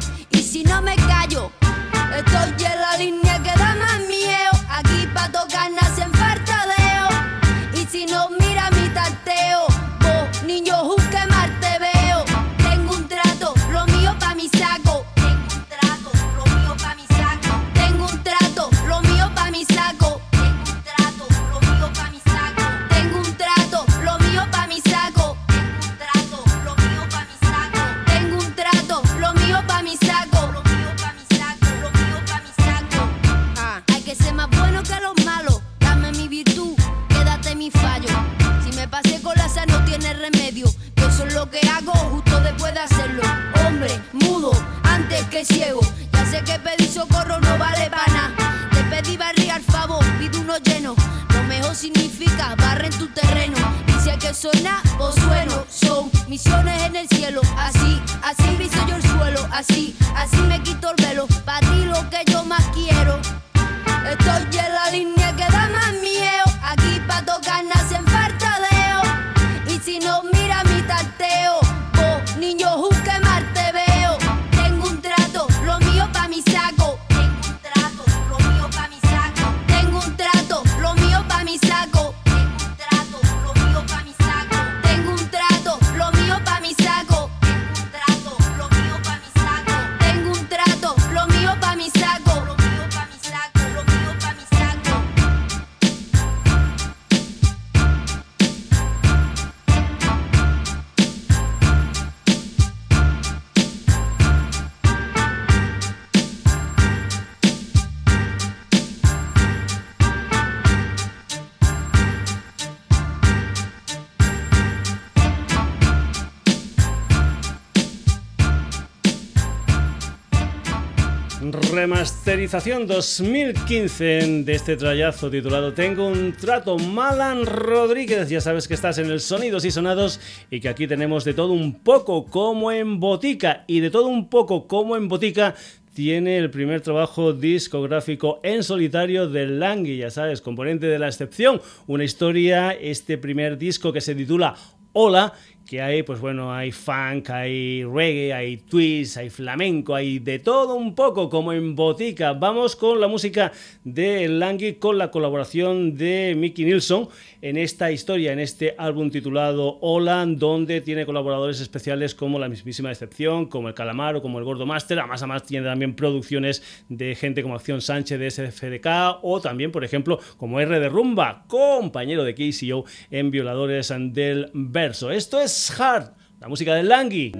remasterización 121.52 122.86
2015 122.86 124.42
de 124.44 124.52
este 124.52 124.76
trayazo 124.76 125.30
titulado 125.30 125.74
Tengo 125.74 126.06
un 126.06 126.32
trato 126.32 126.78
Malan 126.78 127.44
Rodríguez. 127.44 128.30
Ya 128.30 128.40
sabes 128.40 128.66
que 128.66 128.74
estás 128.74 128.98
en 128.98 129.10
el 129.10 129.20
Sonidos 129.20 129.64
y 129.64 129.70
Sonados 129.70 130.18
y 130.50 130.60
que 130.60 130.68
aquí 130.68 130.86
tenemos 130.86 131.24
de 131.24 131.34
todo 131.34 131.52
un 131.52 131.74
poco 131.74 132.24
como 132.24 132.72
en 132.72 133.00
botica 133.00 133.64
y 133.66 133.80
de 133.80 133.90
todo 133.90 134.06
un 134.06 134.30
poco 134.30 134.66
como 134.66 134.96
en 134.96 135.08
botica 135.08 135.54
tiene 135.94 136.38
el 136.38 136.50
primer 136.50 136.80
trabajo 136.80 137.34
discográfico 137.34 138.40
en 138.42 138.62
solitario 138.62 139.28
de 139.28 139.46
Langui, 139.46 139.98
ya 139.98 140.10
sabes, 140.10 140.40
componente 140.40 140.86
de 140.86 140.98
la 140.98 141.08
excepción, 141.08 141.60
una 141.86 142.04
historia, 142.04 142.72
este 142.72 143.18
primer 143.18 143.58
disco 143.58 143.92
que 143.92 144.00
se 144.00 144.14
titula 144.14 144.54
Hola 144.94 145.34
hay, 145.78 146.02
pues 146.02 146.20
bueno, 146.20 146.52
hay 146.54 146.72
funk, 146.72 147.30
hay 147.30 147.84
reggae, 147.84 148.32
hay 148.32 148.56
twist, 148.58 149.16
hay 149.16 149.30
flamenco, 149.30 149.94
hay 149.94 150.18
de 150.18 150.38
todo 150.38 150.74
un 150.74 150.94
poco 150.94 151.30
como 151.30 151.52
en 151.52 151.74
botica. 151.74 152.32
Vamos 152.32 152.76
con 152.76 153.00
la 153.00 153.08
música 153.08 153.52
de 153.84 154.28
Langui 154.28 154.74
con 154.74 154.98
la 154.98 155.10
colaboración 155.10 155.96
de 155.96 156.34
Mickey 156.36 156.64
Nilsson 156.64 157.08
en 157.40 157.56
esta 157.56 157.90
historia, 157.90 158.32
en 158.32 158.38
este 158.38 158.74
álbum 158.78 159.10
titulado 159.10 159.78
Hola, 159.80 160.24
donde 160.26 160.80
tiene 160.80 161.06
colaboradores 161.06 161.60
especiales 161.60 162.14
como 162.14 162.38
la 162.38 162.48
mismísima 162.48 162.90
excepción, 162.90 163.46
como 163.46 163.68
el 163.68 163.74
Calamaro, 163.74 164.22
como 164.22 164.38
el 164.38 164.44
Gordo 164.44 164.66
Master, 164.66 164.98
además 164.98 165.22
además 165.22 165.42
tiene 165.44 165.66
también 165.66 165.94
producciones 165.94 166.62
de 166.88 167.14
gente 167.14 167.42
como 167.42 167.54
Acción 167.54 167.80
Sánchez 167.80 168.18
de 168.18 168.30
SFDK 168.30 169.20
o 169.22 169.40
también, 169.40 169.72
por 169.72 169.84
ejemplo, 169.84 170.18
como 170.36 170.60
R 170.60 170.80
de 170.80 170.88
Rumba, 170.88 171.44
compañero 171.46 172.24
de 172.24 172.34
KCO 172.34 172.84
en 173.10 173.30
Violadores 173.30 173.92
del 173.96 174.50
Verso. 174.52 175.10
Esto 175.10 175.40
es 175.40 175.61
Hard, 175.70 176.14
la 176.40 176.48
música 176.48 176.74
de 176.74 176.82
Langui. 176.82 177.32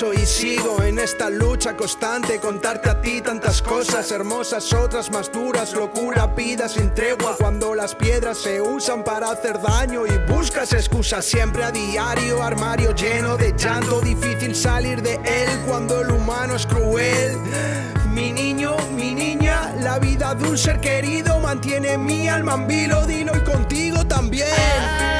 Y 0.00 0.26
sigo 0.26 0.80
en 0.84 0.96
esta 1.00 1.28
lucha 1.28 1.76
constante. 1.76 2.38
Contarte 2.38 2.88
a 2.88 3.00
ti 3.00 3.20
tantas 3.20 3.60
cosas 3.60 4.12
hermosas, 4.12 4.72
otras 4.72 5.10
más 5.10 5.32
duras, 5.32 5.72
locura, 5.74 6.28
vida 6.28 6.68
sin 6.68 6.94
tregua. 6.94 7.34
Cuando 7.36 7.74
las 7.74 7.96
piedras 7.96 8.38
se 8.38 8.60
usan 8.60 9.02
para 9.02 9.32
hacer 9.32 9.60
daño 9.60 10.06
y 10.06 10.16
buscas 10.32 10.72
excusas 10.72 11.24
siempre 11.24 11.64
a 11.64 11.72
diario, 11.72 12.40
armario 12.44 12.94
lleno 12.94 13.36
de 13.36 13.52
llanto, 13.56 14.00
difícil 14.00 14.54
salir 14.54 15.02
de 15.02 15.14
él 15.14 15.50
cuando 15.66 16.00
el 16.00 16.12
humano 16.12 16.54
es 16.54 16.64
cruel. 16.64 17.36
Mi 18.12 18.30
niño, 18.30 18.76
mi 18.94 19.14
niña, 19.14 19.74
la 19.80 19.98
vida 19.98 20.32
de 20.36 20.48
un 20.48 20.56
ser 20.56 20.80
querido 20.80 21.40
mantiene 21.40 21.98
mi 21.98 22.28
alma 22.28 22.54
en 22.54 22.68
vilo, 22.68 23.04
dilo 23.04 23.32
y 23.36 23.40
contigo 23.40 24.06
también. 24.06 25.17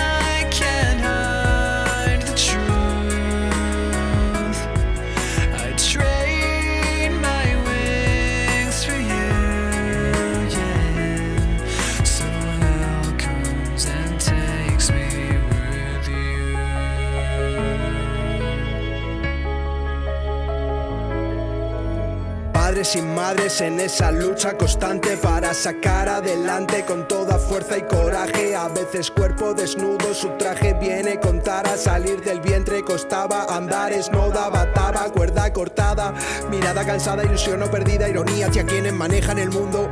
Sin 22.85 23.12
madres 23.14 23.61
en 23.61 23.81
esa 23.81 24.12
lucha 24.12 24.57
constante 24.57 25.16
para 25.16 25.53
sacar 25.53 26.09
adelante 26.09 26.85
con 26.85 27.09
toda 27.09 27.39
fuerza 27.39 27.76
y 27.76 27.83
coraje. 27.83 28.55
A 28.55 28.68
veces 28.68 29.11
cuerpo 29.11 29.53
desnudo, 29.53 30.14
su 30.14 30.29
traje 30.37 30.74
viene 30.74 31.18
contar 31.18 31.66
a 31.66 31.76
salir 31.76 32.20
del 32.20 32.41
vientre 32.41 32.85
costaba 32.85 33.45
andar, 33.45 33.93
es 33.93 34.11
no 34.12 34.31
daba 34.31 34.72
taba, 34.72 35.11
cuerda 35.11 35.53
cortada, 35.53 36.14
mirada 36.51 36.85
cansada, 36.85 37.24
ilusión 37.24 37.61
no 37.61 37.70
perdida, 37.70 38.09
ironía 38.09 38.47
hacia 38.47 38.64
quienes 38.64 38.93
manejan 38.93 39.39
el 39.39 39.51
mundo. 39.51 39.89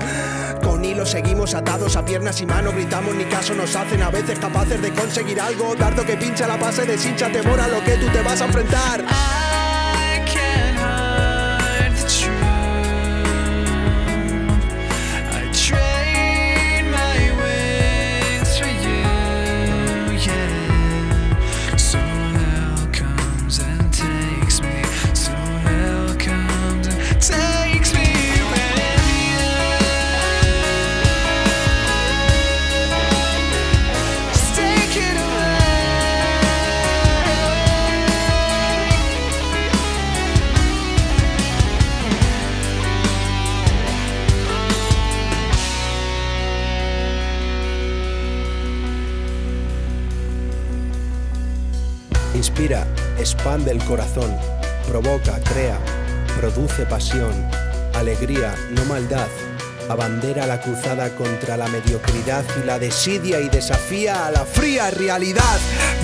Con 0.62 0.84
hilo 0.84 1.04
seguimos 1.06 1.54
atados 1.54 1.96
a 1.96 2.04
piernas 2.04 2.40
y 2.40 2.46
manos, 2.46 2.74
gritamos 2.74 3.14
ni 3.14 3.24
caso 3.24 3.54
nos 3.54 3.74
hacen 3.74 4.02
a 4.02 4.10
veces 4.10 4.38
capaces 4.38 4.80
de 4.80 4.92
conseguir 4.92 5.40
algo. 5.40 5.74
Dardo 5.74 6.04
que 6.04 6.16
pincha 6.16 6.46
la 6.46 6.56
base, 6.56 6.86
deshincha 6.86 7.30
temor 7.32 7.60
a 7.60 7.68
lo 7.68 7.82
que 7.84 7.96
tú 7.96 8.06
te 8.08 8.22
vas 8.22 8.40
a 8.40 8.46
enfrentar. 8.46 9.45
Expande 53.26 53.72
el 53.72 53.82
corazón, 53.82 54.32
provoca, 54.86 55.40
crea, 55.40 55.80
produce 56.38 56.86
pasión, 56.86 57.32
alegría, 57.92 58.54
no 58.70 58.84
maldad, 58.84 59.26
abandera 59.88 60.46
la 60.46 60.60
cruzada 60.60 61.10
contra 61.10 61.56
la 61.56 61.68
mediocridad 61.68 62.44
y 62.60 62.66
la 62.66 62.78
desidia 62.78 63.40
y 63.40 63.48
desafía 63.48 64.26
a 64.26 64.30
la 64.30 64.44
fría 64.44 64.90
realidad. 64.90 65.58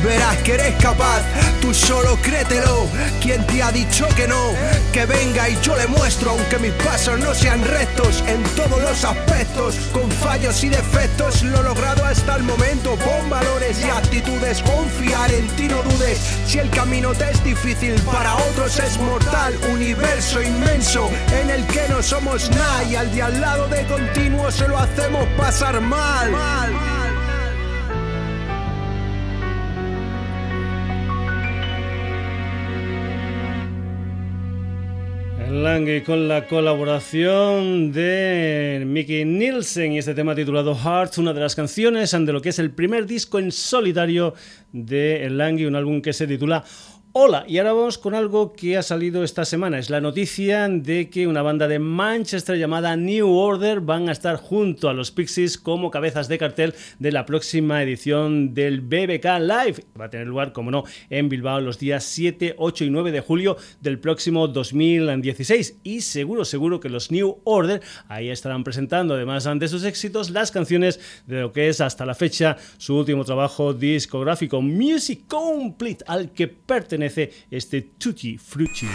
Verás 0.04 0.36
que 0.38 0.54
eres 0.54 0.74
capaz, 0.82 1.22
tú 1.60 1.72
solo 1.72 2.16
créetelo. 2.22 2.88
Quien 3.20 3.46
te 3.46 3.62
ha 3.62 3.70
dicho 3.70 4.06
que 4.16 4.26
no, 4.26 4.50
que 4.92 5.06
venga 5.06 5.48
y 5.48 5.58
yo 5.62 5.76
le 5.76 5.86
muestro, 5.86 6.30
aunque 6.30 6.58
mis 6.58 6.72
pasos 6.84 7.18
no 7.20 7.34
sean 7.34 7.64
rectos 7.64 8.22
en 8.26 8.42
todos 8.54 8.80
los 8.82 9.04
aspectos, 9.04 9.76
con 9.92 10.10
fallos 10.10 10.62
y 10.64 10.68
defectos, 10.68 11.42
lo 11.42 11.62
logrado 11.62 12.04
hasta 12.04 12.36
el 12.36 12.42
momento, 12.42 12.96
con 12.96 13.30
valores 13.30 13.78
y 13.80 13.90
actitudes, 13.90 14.62
confiar 14.62 15.32
en 15.32 15.46
ti 15.56 15.68
no 15.68 15.82
dudes. 15.82 16.18
Si 16.46 16.58
el 16.58 16.68
camino 16.70 17.12
te 17.14 17.30
es 17.30 17.42
difícil, 17.44 17.94
para 18.02 18.34
otros 18.36 18.78
es 18.78 18.98
mortal, 18.98 19.56
universo 19.72 20.42
inmenso 20.42 21.08
en 21.40 21.50
el 21.50 21.66
que 21.66 21.88
no 21.88 22.02
somos 22.02 22.50
nada 22.50 22.82
al 22.98 23.14
de 23.14 23.22
al 23.22 23.40
lado 23.40 23.68
de 23.72 23.84
continuo 23.86 24.50
se 24.50 24.68
lo 24.68 24.76
hacemos 24.78 25.26
pasar 25.36 25.80
mal. 25.80 26.30
Lange 35.50 36.02
con 36.02 36.28
la 36.28 36.46
colaboración 36.46 37.92
de 37.92 38.84
Mickey 38.86 39.24
Nielsen 39.24 39.92
y 39.92 39.98
este 39.98 40.14
tema 40.14 40.34
titulado 40.34 40.74
Hearts, 40.74 41.18
una 41.18 41.32
de 41.32 41.40
las 41.40 41.54
canciones 41.54 42.10
de 42.10 42.32
lo 42.32 42.40
que 42.40 42.48
es 42.48 42.58
el 42.58 42.70
primer 42.70 43.06
disco 43.06 43.38
en 43.38 43.52
solitario 43.52 44.34
de 44.72 45.28
Lange, 45.30 45.66
un 45.66 45.76
álbum 45.76 46.00
que 46.00 46.14
se 46.14 46.26
titula 46.26 46.64
Hola, 47.14 47.44
y 47.46 47.58
ahora 47.58 47.74
vamos 47.74 47.98
con 47.98 48.14
algo 48.14 48.54
que 48.54 48.78
ha 48.78 48.82
salido 48.82 49.22
esta 49.22 49.44
semana. 49.44 49.78
Es 49.78 49.90
la 49.90 50.00
noticia 50.00 50.66
de 50.66 51.10
que 51.10 51.26
una 51.26 51.42
banda 51.42 51.68
de 51.68 51.78
Manchester 51.78 52.56
llamada 52.56 52.96
New 52.96 53.30
Order 53.30 53.82
van 53.82 54.08
a 54.08 54.12
estar 54.12 54.36
junto 54.36 54.88
a 54.88 54.94
los 54.94 55.10
Pixies 55.10 55.58
como 55.58 55.90
cabezas 55.90 56.28
de 56.28 56.38
cartel 56.38 56.74
de 57.00 57.12
la 57.12 57.26
próxima 57.26 57.82
edición 57.82 58.54
del 58.54 58.80
BBK 58.80 59.26
Live. 59.40 59.84
Va 60.00 60.06
a 60.06 60.08
tener 60.08 60.26
lugar, 60.26 60.54
como 60.54 60.70
no, 60.70 60.84
en 61.10 61.28
Bilbao 61.28 61.60
los 61.60 61.78
días 61.78 62.02
7, 62.04 62.54
8 62.56 62.84
y 62.86 62.88
9 62.88 63.12
de 63.12 63.20
julio 63.20 63.58
del 63.82 63.98
próximo 63.98 64.48
2016. 64.48 65.80
Y 65.82 66.00
seguro, 66.00 66.46
seguro 66.46 66.80
que 66.80 66.88
los 66.88 67.10
New 67.10 67.40
Order 67.44 67.82
ahí 68.08 68.30
estarán 68.30 68.64
presentando, 68.64 69.12
además 69.12 69.46
de 69.54 69.68
sus 69.68 69.84
éxitos, 69.84 70.30
las 70.30 70.50
canciones 70.50 70.98
de 71.26 71.42
lo 71.42 71.52
que 71.52 71.68
es 71.68 71.82
hasta 71.82 72.06
la 72.06 72.14
fecha 72.14 72.56
su 72.78 72.96
último 72.96 73.22
trabajo 73.26 73.74
discográfico, 73.74 74.62
Music 74.62 75.24
Complete, 75.28 76.06
al 76.06 76.32
que 76.32 76.48
pertenece 76.48 77.01
este 77.50 77.80
Tutti 77.98 78.36
Frutti. 78.36 78.86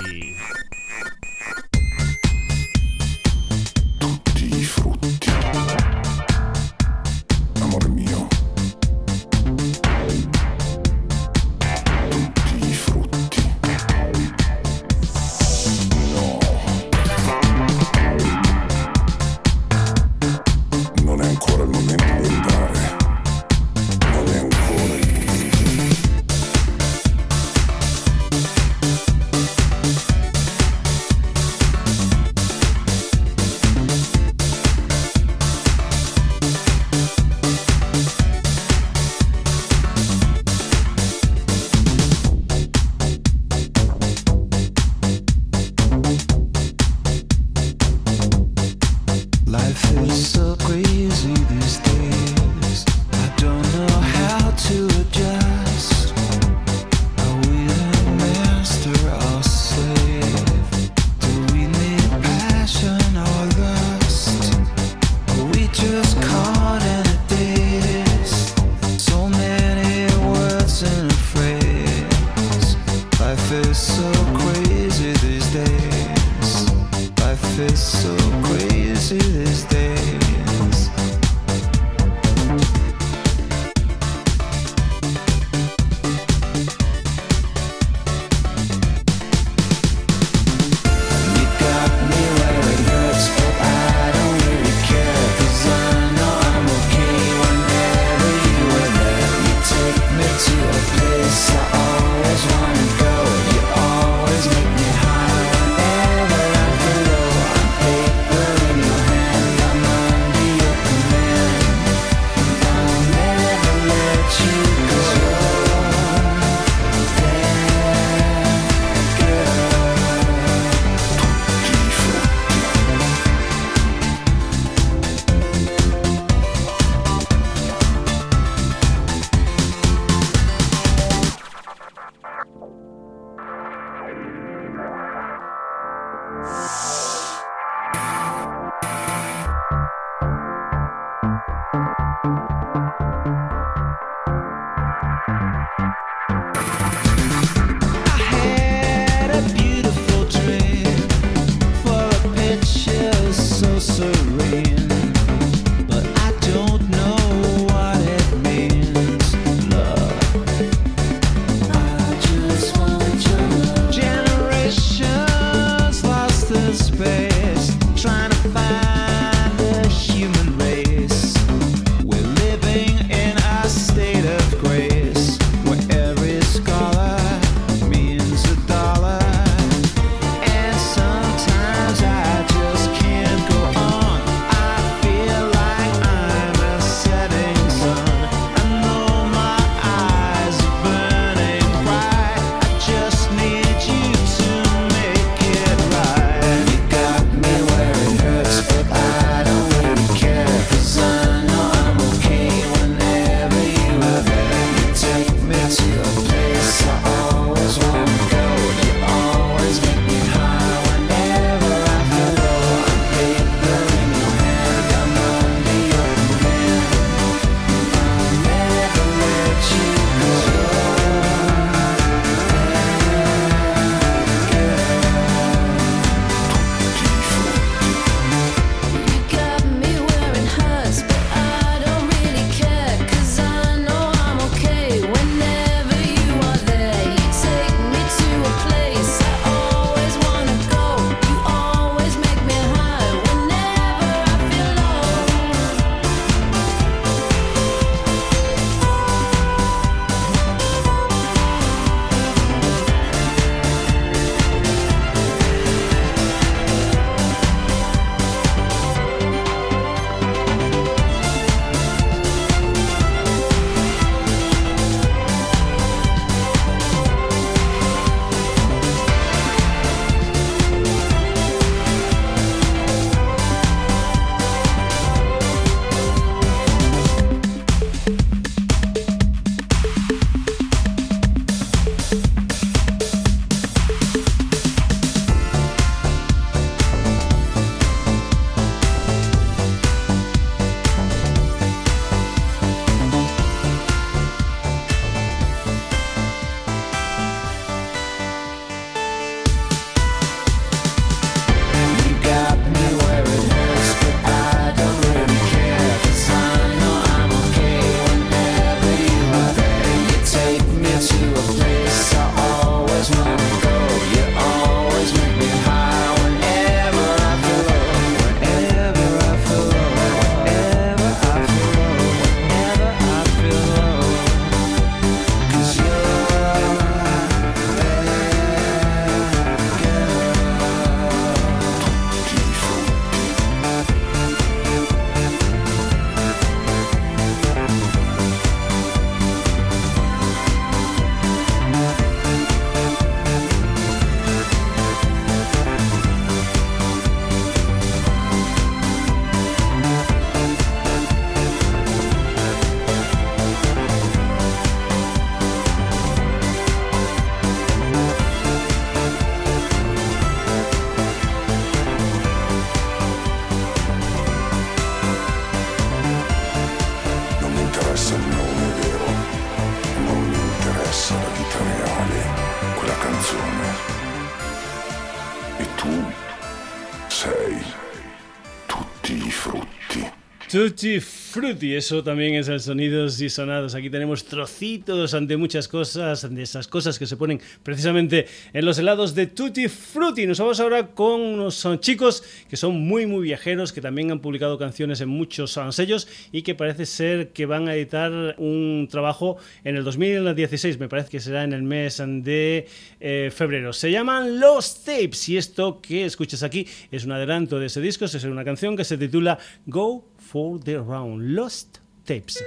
Tutti 380.58 381.00
Frutti, 381.00 381.76
eso 381.76 382.04
también 382.04 382.34
es 382.34 382.48
el 382.48 382.60
sonidos 382.60 383.22
y 383.22 383.30
sonados. 383.30 383.76
Aquí 383.76 383.92
tenemos 383.92 384.26
trocitos 384.26 385.14
ante 385.14 385.38
muchas 385.38 385.68
cosas, 385.68 386.34
de 386.34 386.42
esas 386.42 386.68
cosas 386.68 386.98
que 386.98 387.06
se 387.06 387.16
ponen 387.16 387.40
precisamente 387.62 388.26
en 388.54 388.66
los 388.66 388.80
helados 388.80 389.14
de 389.14 389.28
Tutti 389.28 389.68
Frutti. 389.68 390.26
Nos 390.26 390.40
vamos 390.40 390.60
ahora 390.60 390.88
con 390.88 391.22
unos 391.22 391.68
chicos 391.80 392.24
que 392.50 392.58
son 392.58 392.82
muy, 392.82 393.06
muy 393.06 393.22
viajeros, 393.22 393.72
que 393.72 393.82
también 393.82 394.10
han 394.10 394.20
publicado 394.20 394.58
canciones 394.58 395.00
en 395.00 395.10
muchos 395.10 395.60
sellos 395.70 396.08
y 396.32 396.42
que 396.42 396.56
parece 396.56 396.88
ser 396.88 397.30
que 397.34 397.46
van 397.46 397.68
a 397.68 397.76
editar 397.76 398.34
un 398.40 398.88
trabajo 398.90 399.38
en 399.64 399.78
el 399.78 399.84
2016, 399.84 400.80
me 400.80 400.90
parece 400.90 401.12
que 401.12 401.20
será 401.20 401.44
en 401.44 401.54
el 401.54 401.62
mes 401.62 402.02
de 402.04 402.68
eh, 403.00 403.30
febrero. 403.32 403.74
Se 403.74 403.92
llaman 403.92 404.40
Los 404.40 404.84
Tapes 404.84 405.30
y 405.30 405.38
esto 405.38 405.80
que 405.80 406.06
escuchas 406.06 406.42
aquí 406.42 406.66
es 406.92 407.06
un 407.06 407.12
adelanto 407.12 407.60
de 407.60 407.68
ese 407.68 407.80
disco, 407.80 408.06
es 408.06 408.24
una 408.24 408.44
canción 408.44 408.76
que 408.76 408.84
se 408.84 408.98
titula 408.98 409.38
Go 409.68 410.17
for 410.28 410.60
the 410.60 410.82
round. 410.82 411.36
Lost 411.36 411.80
tapes. 412.06 412.42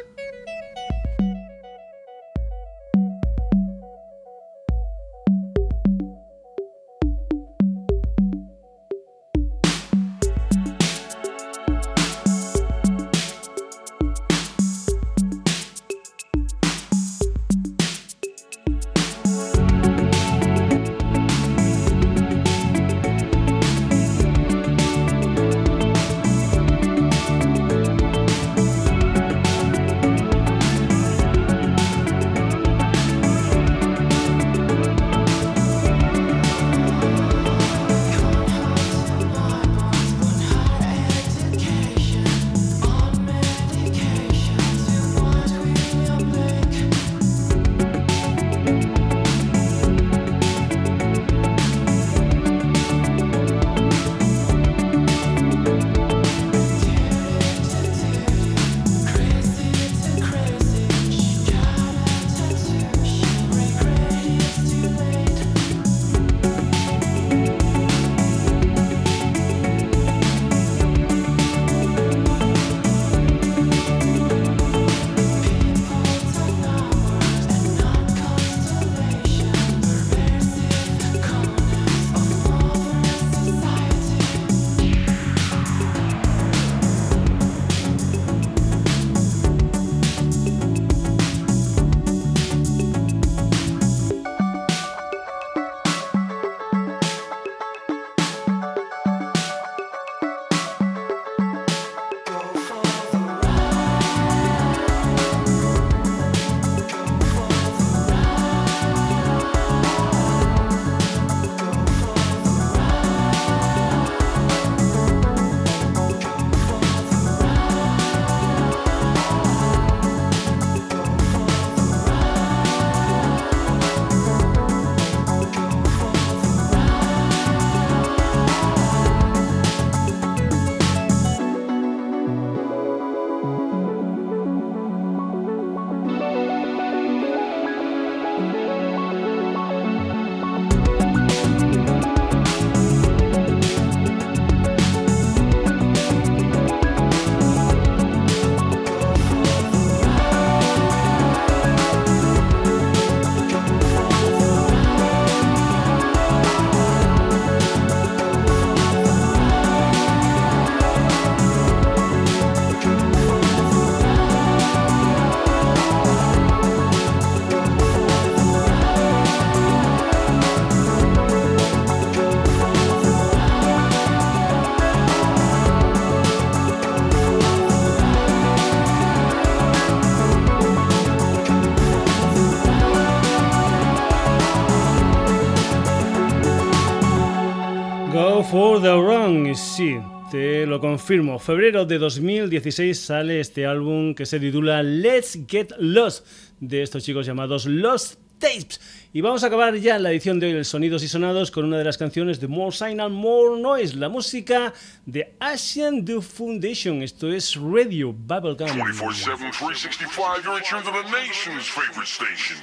Confirmo. 191.01 191.39
Febrero 191.39 191.87
de 191.87 191.97
2016 191.97 193.01
sale 193.01 193.41
este 193.41 193.65
álbum 193.65 194.15
que 194.15 194.27
se 194.27 194.39
titula 194.39 194.83
Let's 194.83 195.39
Get 195.49 195.73
Lost 195.79 196.27
de 196.61 196.83
estos 196.83 197.03
chicos 197.03 197.25
llamados 197.25 197.65
Lost 197.65 198.21
Tapes. 198.39 198.79
Y 199.15 199.23
vamos 199.23 199.43
a 199.43 199.47
acabar 199.47 199.75
ya 199.77 199.99
la 199.99 200.11
edición 200.11 200.39
de 200.39 200.49
hoy 200.49 200.53
del 200.53 200.67
Sonidos 200.67 201.03
y 201.03 201.09
Sonados 201.09 201.51
con 201.51 201.65
una 201.65 201.79
de 201.79 201.85
las 201.85 201.97
canciones 201.97 202.39
de 202.39 202.49
More 202.49 202.77
Signal, 202.77 203.11
More 203.11 203.59
Noise, 203.59 203.97
la 203.97 204.11
música 204.11 204.75
de 205.07 205.35
Asian 205.41 206.05
Do 206.05 206.21
Foundation. 206.21 207.03
Esto 207.03 207.33
es 207.33 207.57
Radio 207.57 208.13
Bubblegum. 208.13 208.69
24-7, 208.69 209.53
365, 209.53 210.45
you're 210.45 210.59
in 210.59 210.65
tune 210.65 210.83
to 210.83 210.91
the 210.93 211.11
nation's 211.11 211.67
favorite 211.67 212.07
station. 212.07 212.59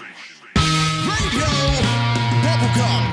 Radio 1.08 1.48
Bubblegum. 2.44 3.07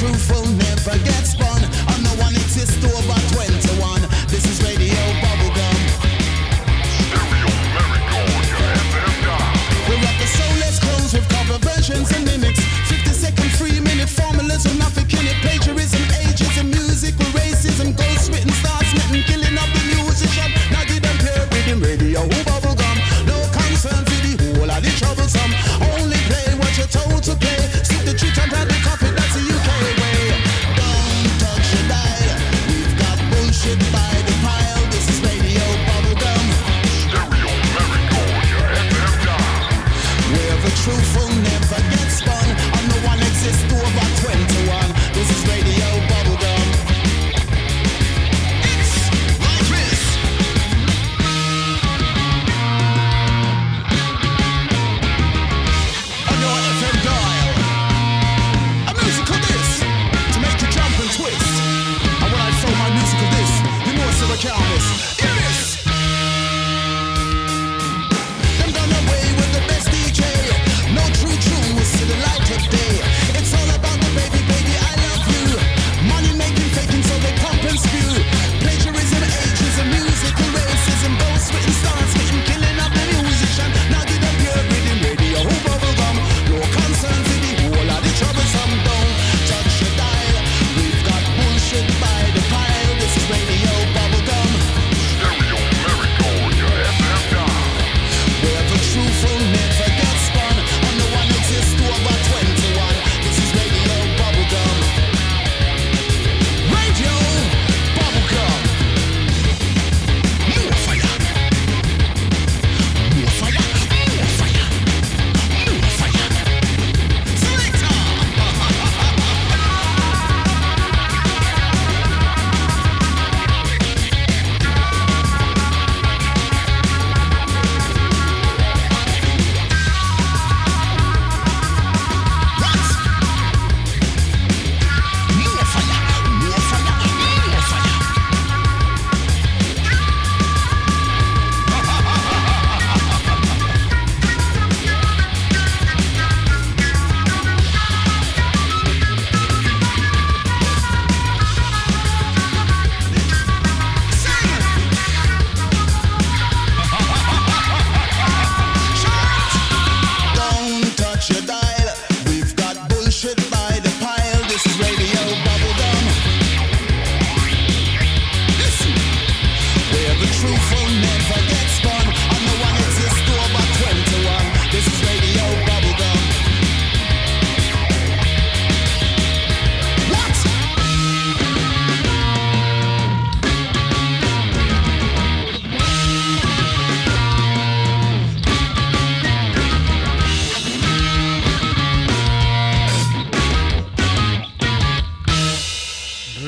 To 0.00 0.49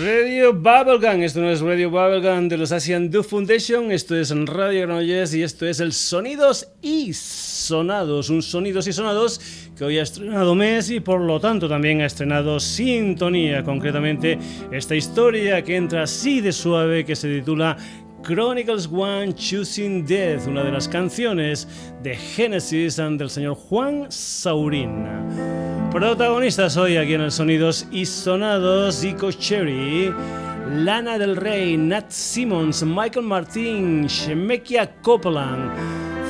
Radio 0.00 0.54
Bubblegum. 0.54 1.22
Esto 1.22 1.40
no 1.40 1.50
es 1.50 1.60
Radio 1.60 1.90
Bubblegum 1.90 2.48
de 2.48 2.56
los 2.56 2.72
Asian 2.72 3.10
Do 3.10 3.22
Foundation. 3.22 3.92
Esto 3.92 4.16
es 4.16 4.30
Radio 4.46 4.82
Granollers 4.82 5.34
y 5.34 5.42
esto 5.42 5.66
es 5.66 5.80
el 5.80 5.92
Sonidos 5.92 6.68
y 6.80 7.12
Sonados. 7.12 8.30
Un 8.30 8.42
Sonidos 8.42 8.86
y 8.86 8.92
Sonados 8.94 9.40
que 9.76 9.84
hoy 9.84 9.98
ha 9.98 10.02
estrenado 10.02 10.54
mes 10.54 10.88
y 10.90 11.00
por 11.00 11.20
lo 11.20 11.38
tanto 11.40 11.68
también 11.68 12.00
ha 12.00 12.06
estrenado 12.06 12.58
Sintonía. 12.58 13.62
Concretamente, 13.64 14.38
esta 14.70 14.94
historia 14.94 15.62
que 15.62 15.76
entra 15.76 16.04
así 16.04 16.40
de 16.40 16.52
suave 16.52 17.04
que 17.04 17.14
se 17.14 17.28
titula 17.28 17.76
Chronicles 18.22 18.88
One 18.90 19.34
Choosing 19.34 20.06
Death, 20.06 20.46
una 20.46 20.64
de 20.64 20.72
las 20.72 20.88
canciones 20.88 21.68
de 22.02 22.16
Genesis 22.16 22.96
del 22.96 23.28
señor 23.28 23.56
Juan 23.56 24.06
Saurín. 24.10 25.61
Protagonistas 25.92 26.78
hoy 26.78 26.96
aquí 26.96 27.12
en 27.12 27.20
el 27.20 27.30
Sonidos 27.30 27.86
y 27.90 28.06
Sonados, 28.06 28.98
Zico 28.98 29.30
Cherry, 29.30 30.10
Lana 30.70 31.18
del 31.18 31.36
Rey, 31.36 31.76
Nat 31.76 32.10
Simmons, 32.10 32.82
Michael 32.82 33.26
Martin, 33.26 34.06
Shemekia 34.06 34.90
Copeland, 35.02 35.70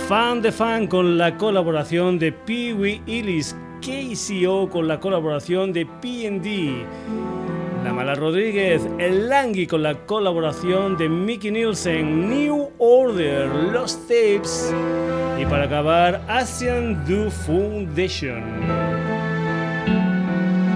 Fan 0.09 0.43
de 0.43 0.51
Fan 0.51 0.89
con 0.89 1.17
la 1.17 1.37
colaboración 1.37 2.19
de 2.19 2.33
Pee 2.33 2.75
Wee 2.75 3.03
Illis, 3.07 3.55
KCO 3.81 4.69
con 4.69 4.89
la 4.89 4.99
colaboración 4.99 5.73
de 5.73 5.87
P&D, 5.87 6.85
La 7.85 7.93
Mala 7.93 8.17
Rodríguez, 8.17 8.83
El 8.99 9.29
Langui 9.29 9.69
con 9.69 9.85
la 9.85 9.95
colaboración 10.07 10.97
de 10.97 11.09
Mickey 11.09 11.53
Nielsen, 11.53 12.29
New 12.29 12.71
Order, 12.79 13.47
Los 13.73 13.97
Tapes 14.09 14.75
y 15.41 15.45
para 15.45 15.67
acabar 15.67 16.21
Asian 16.29 17.05
Do 17.07 17.31
Foundation. 17.31 19.22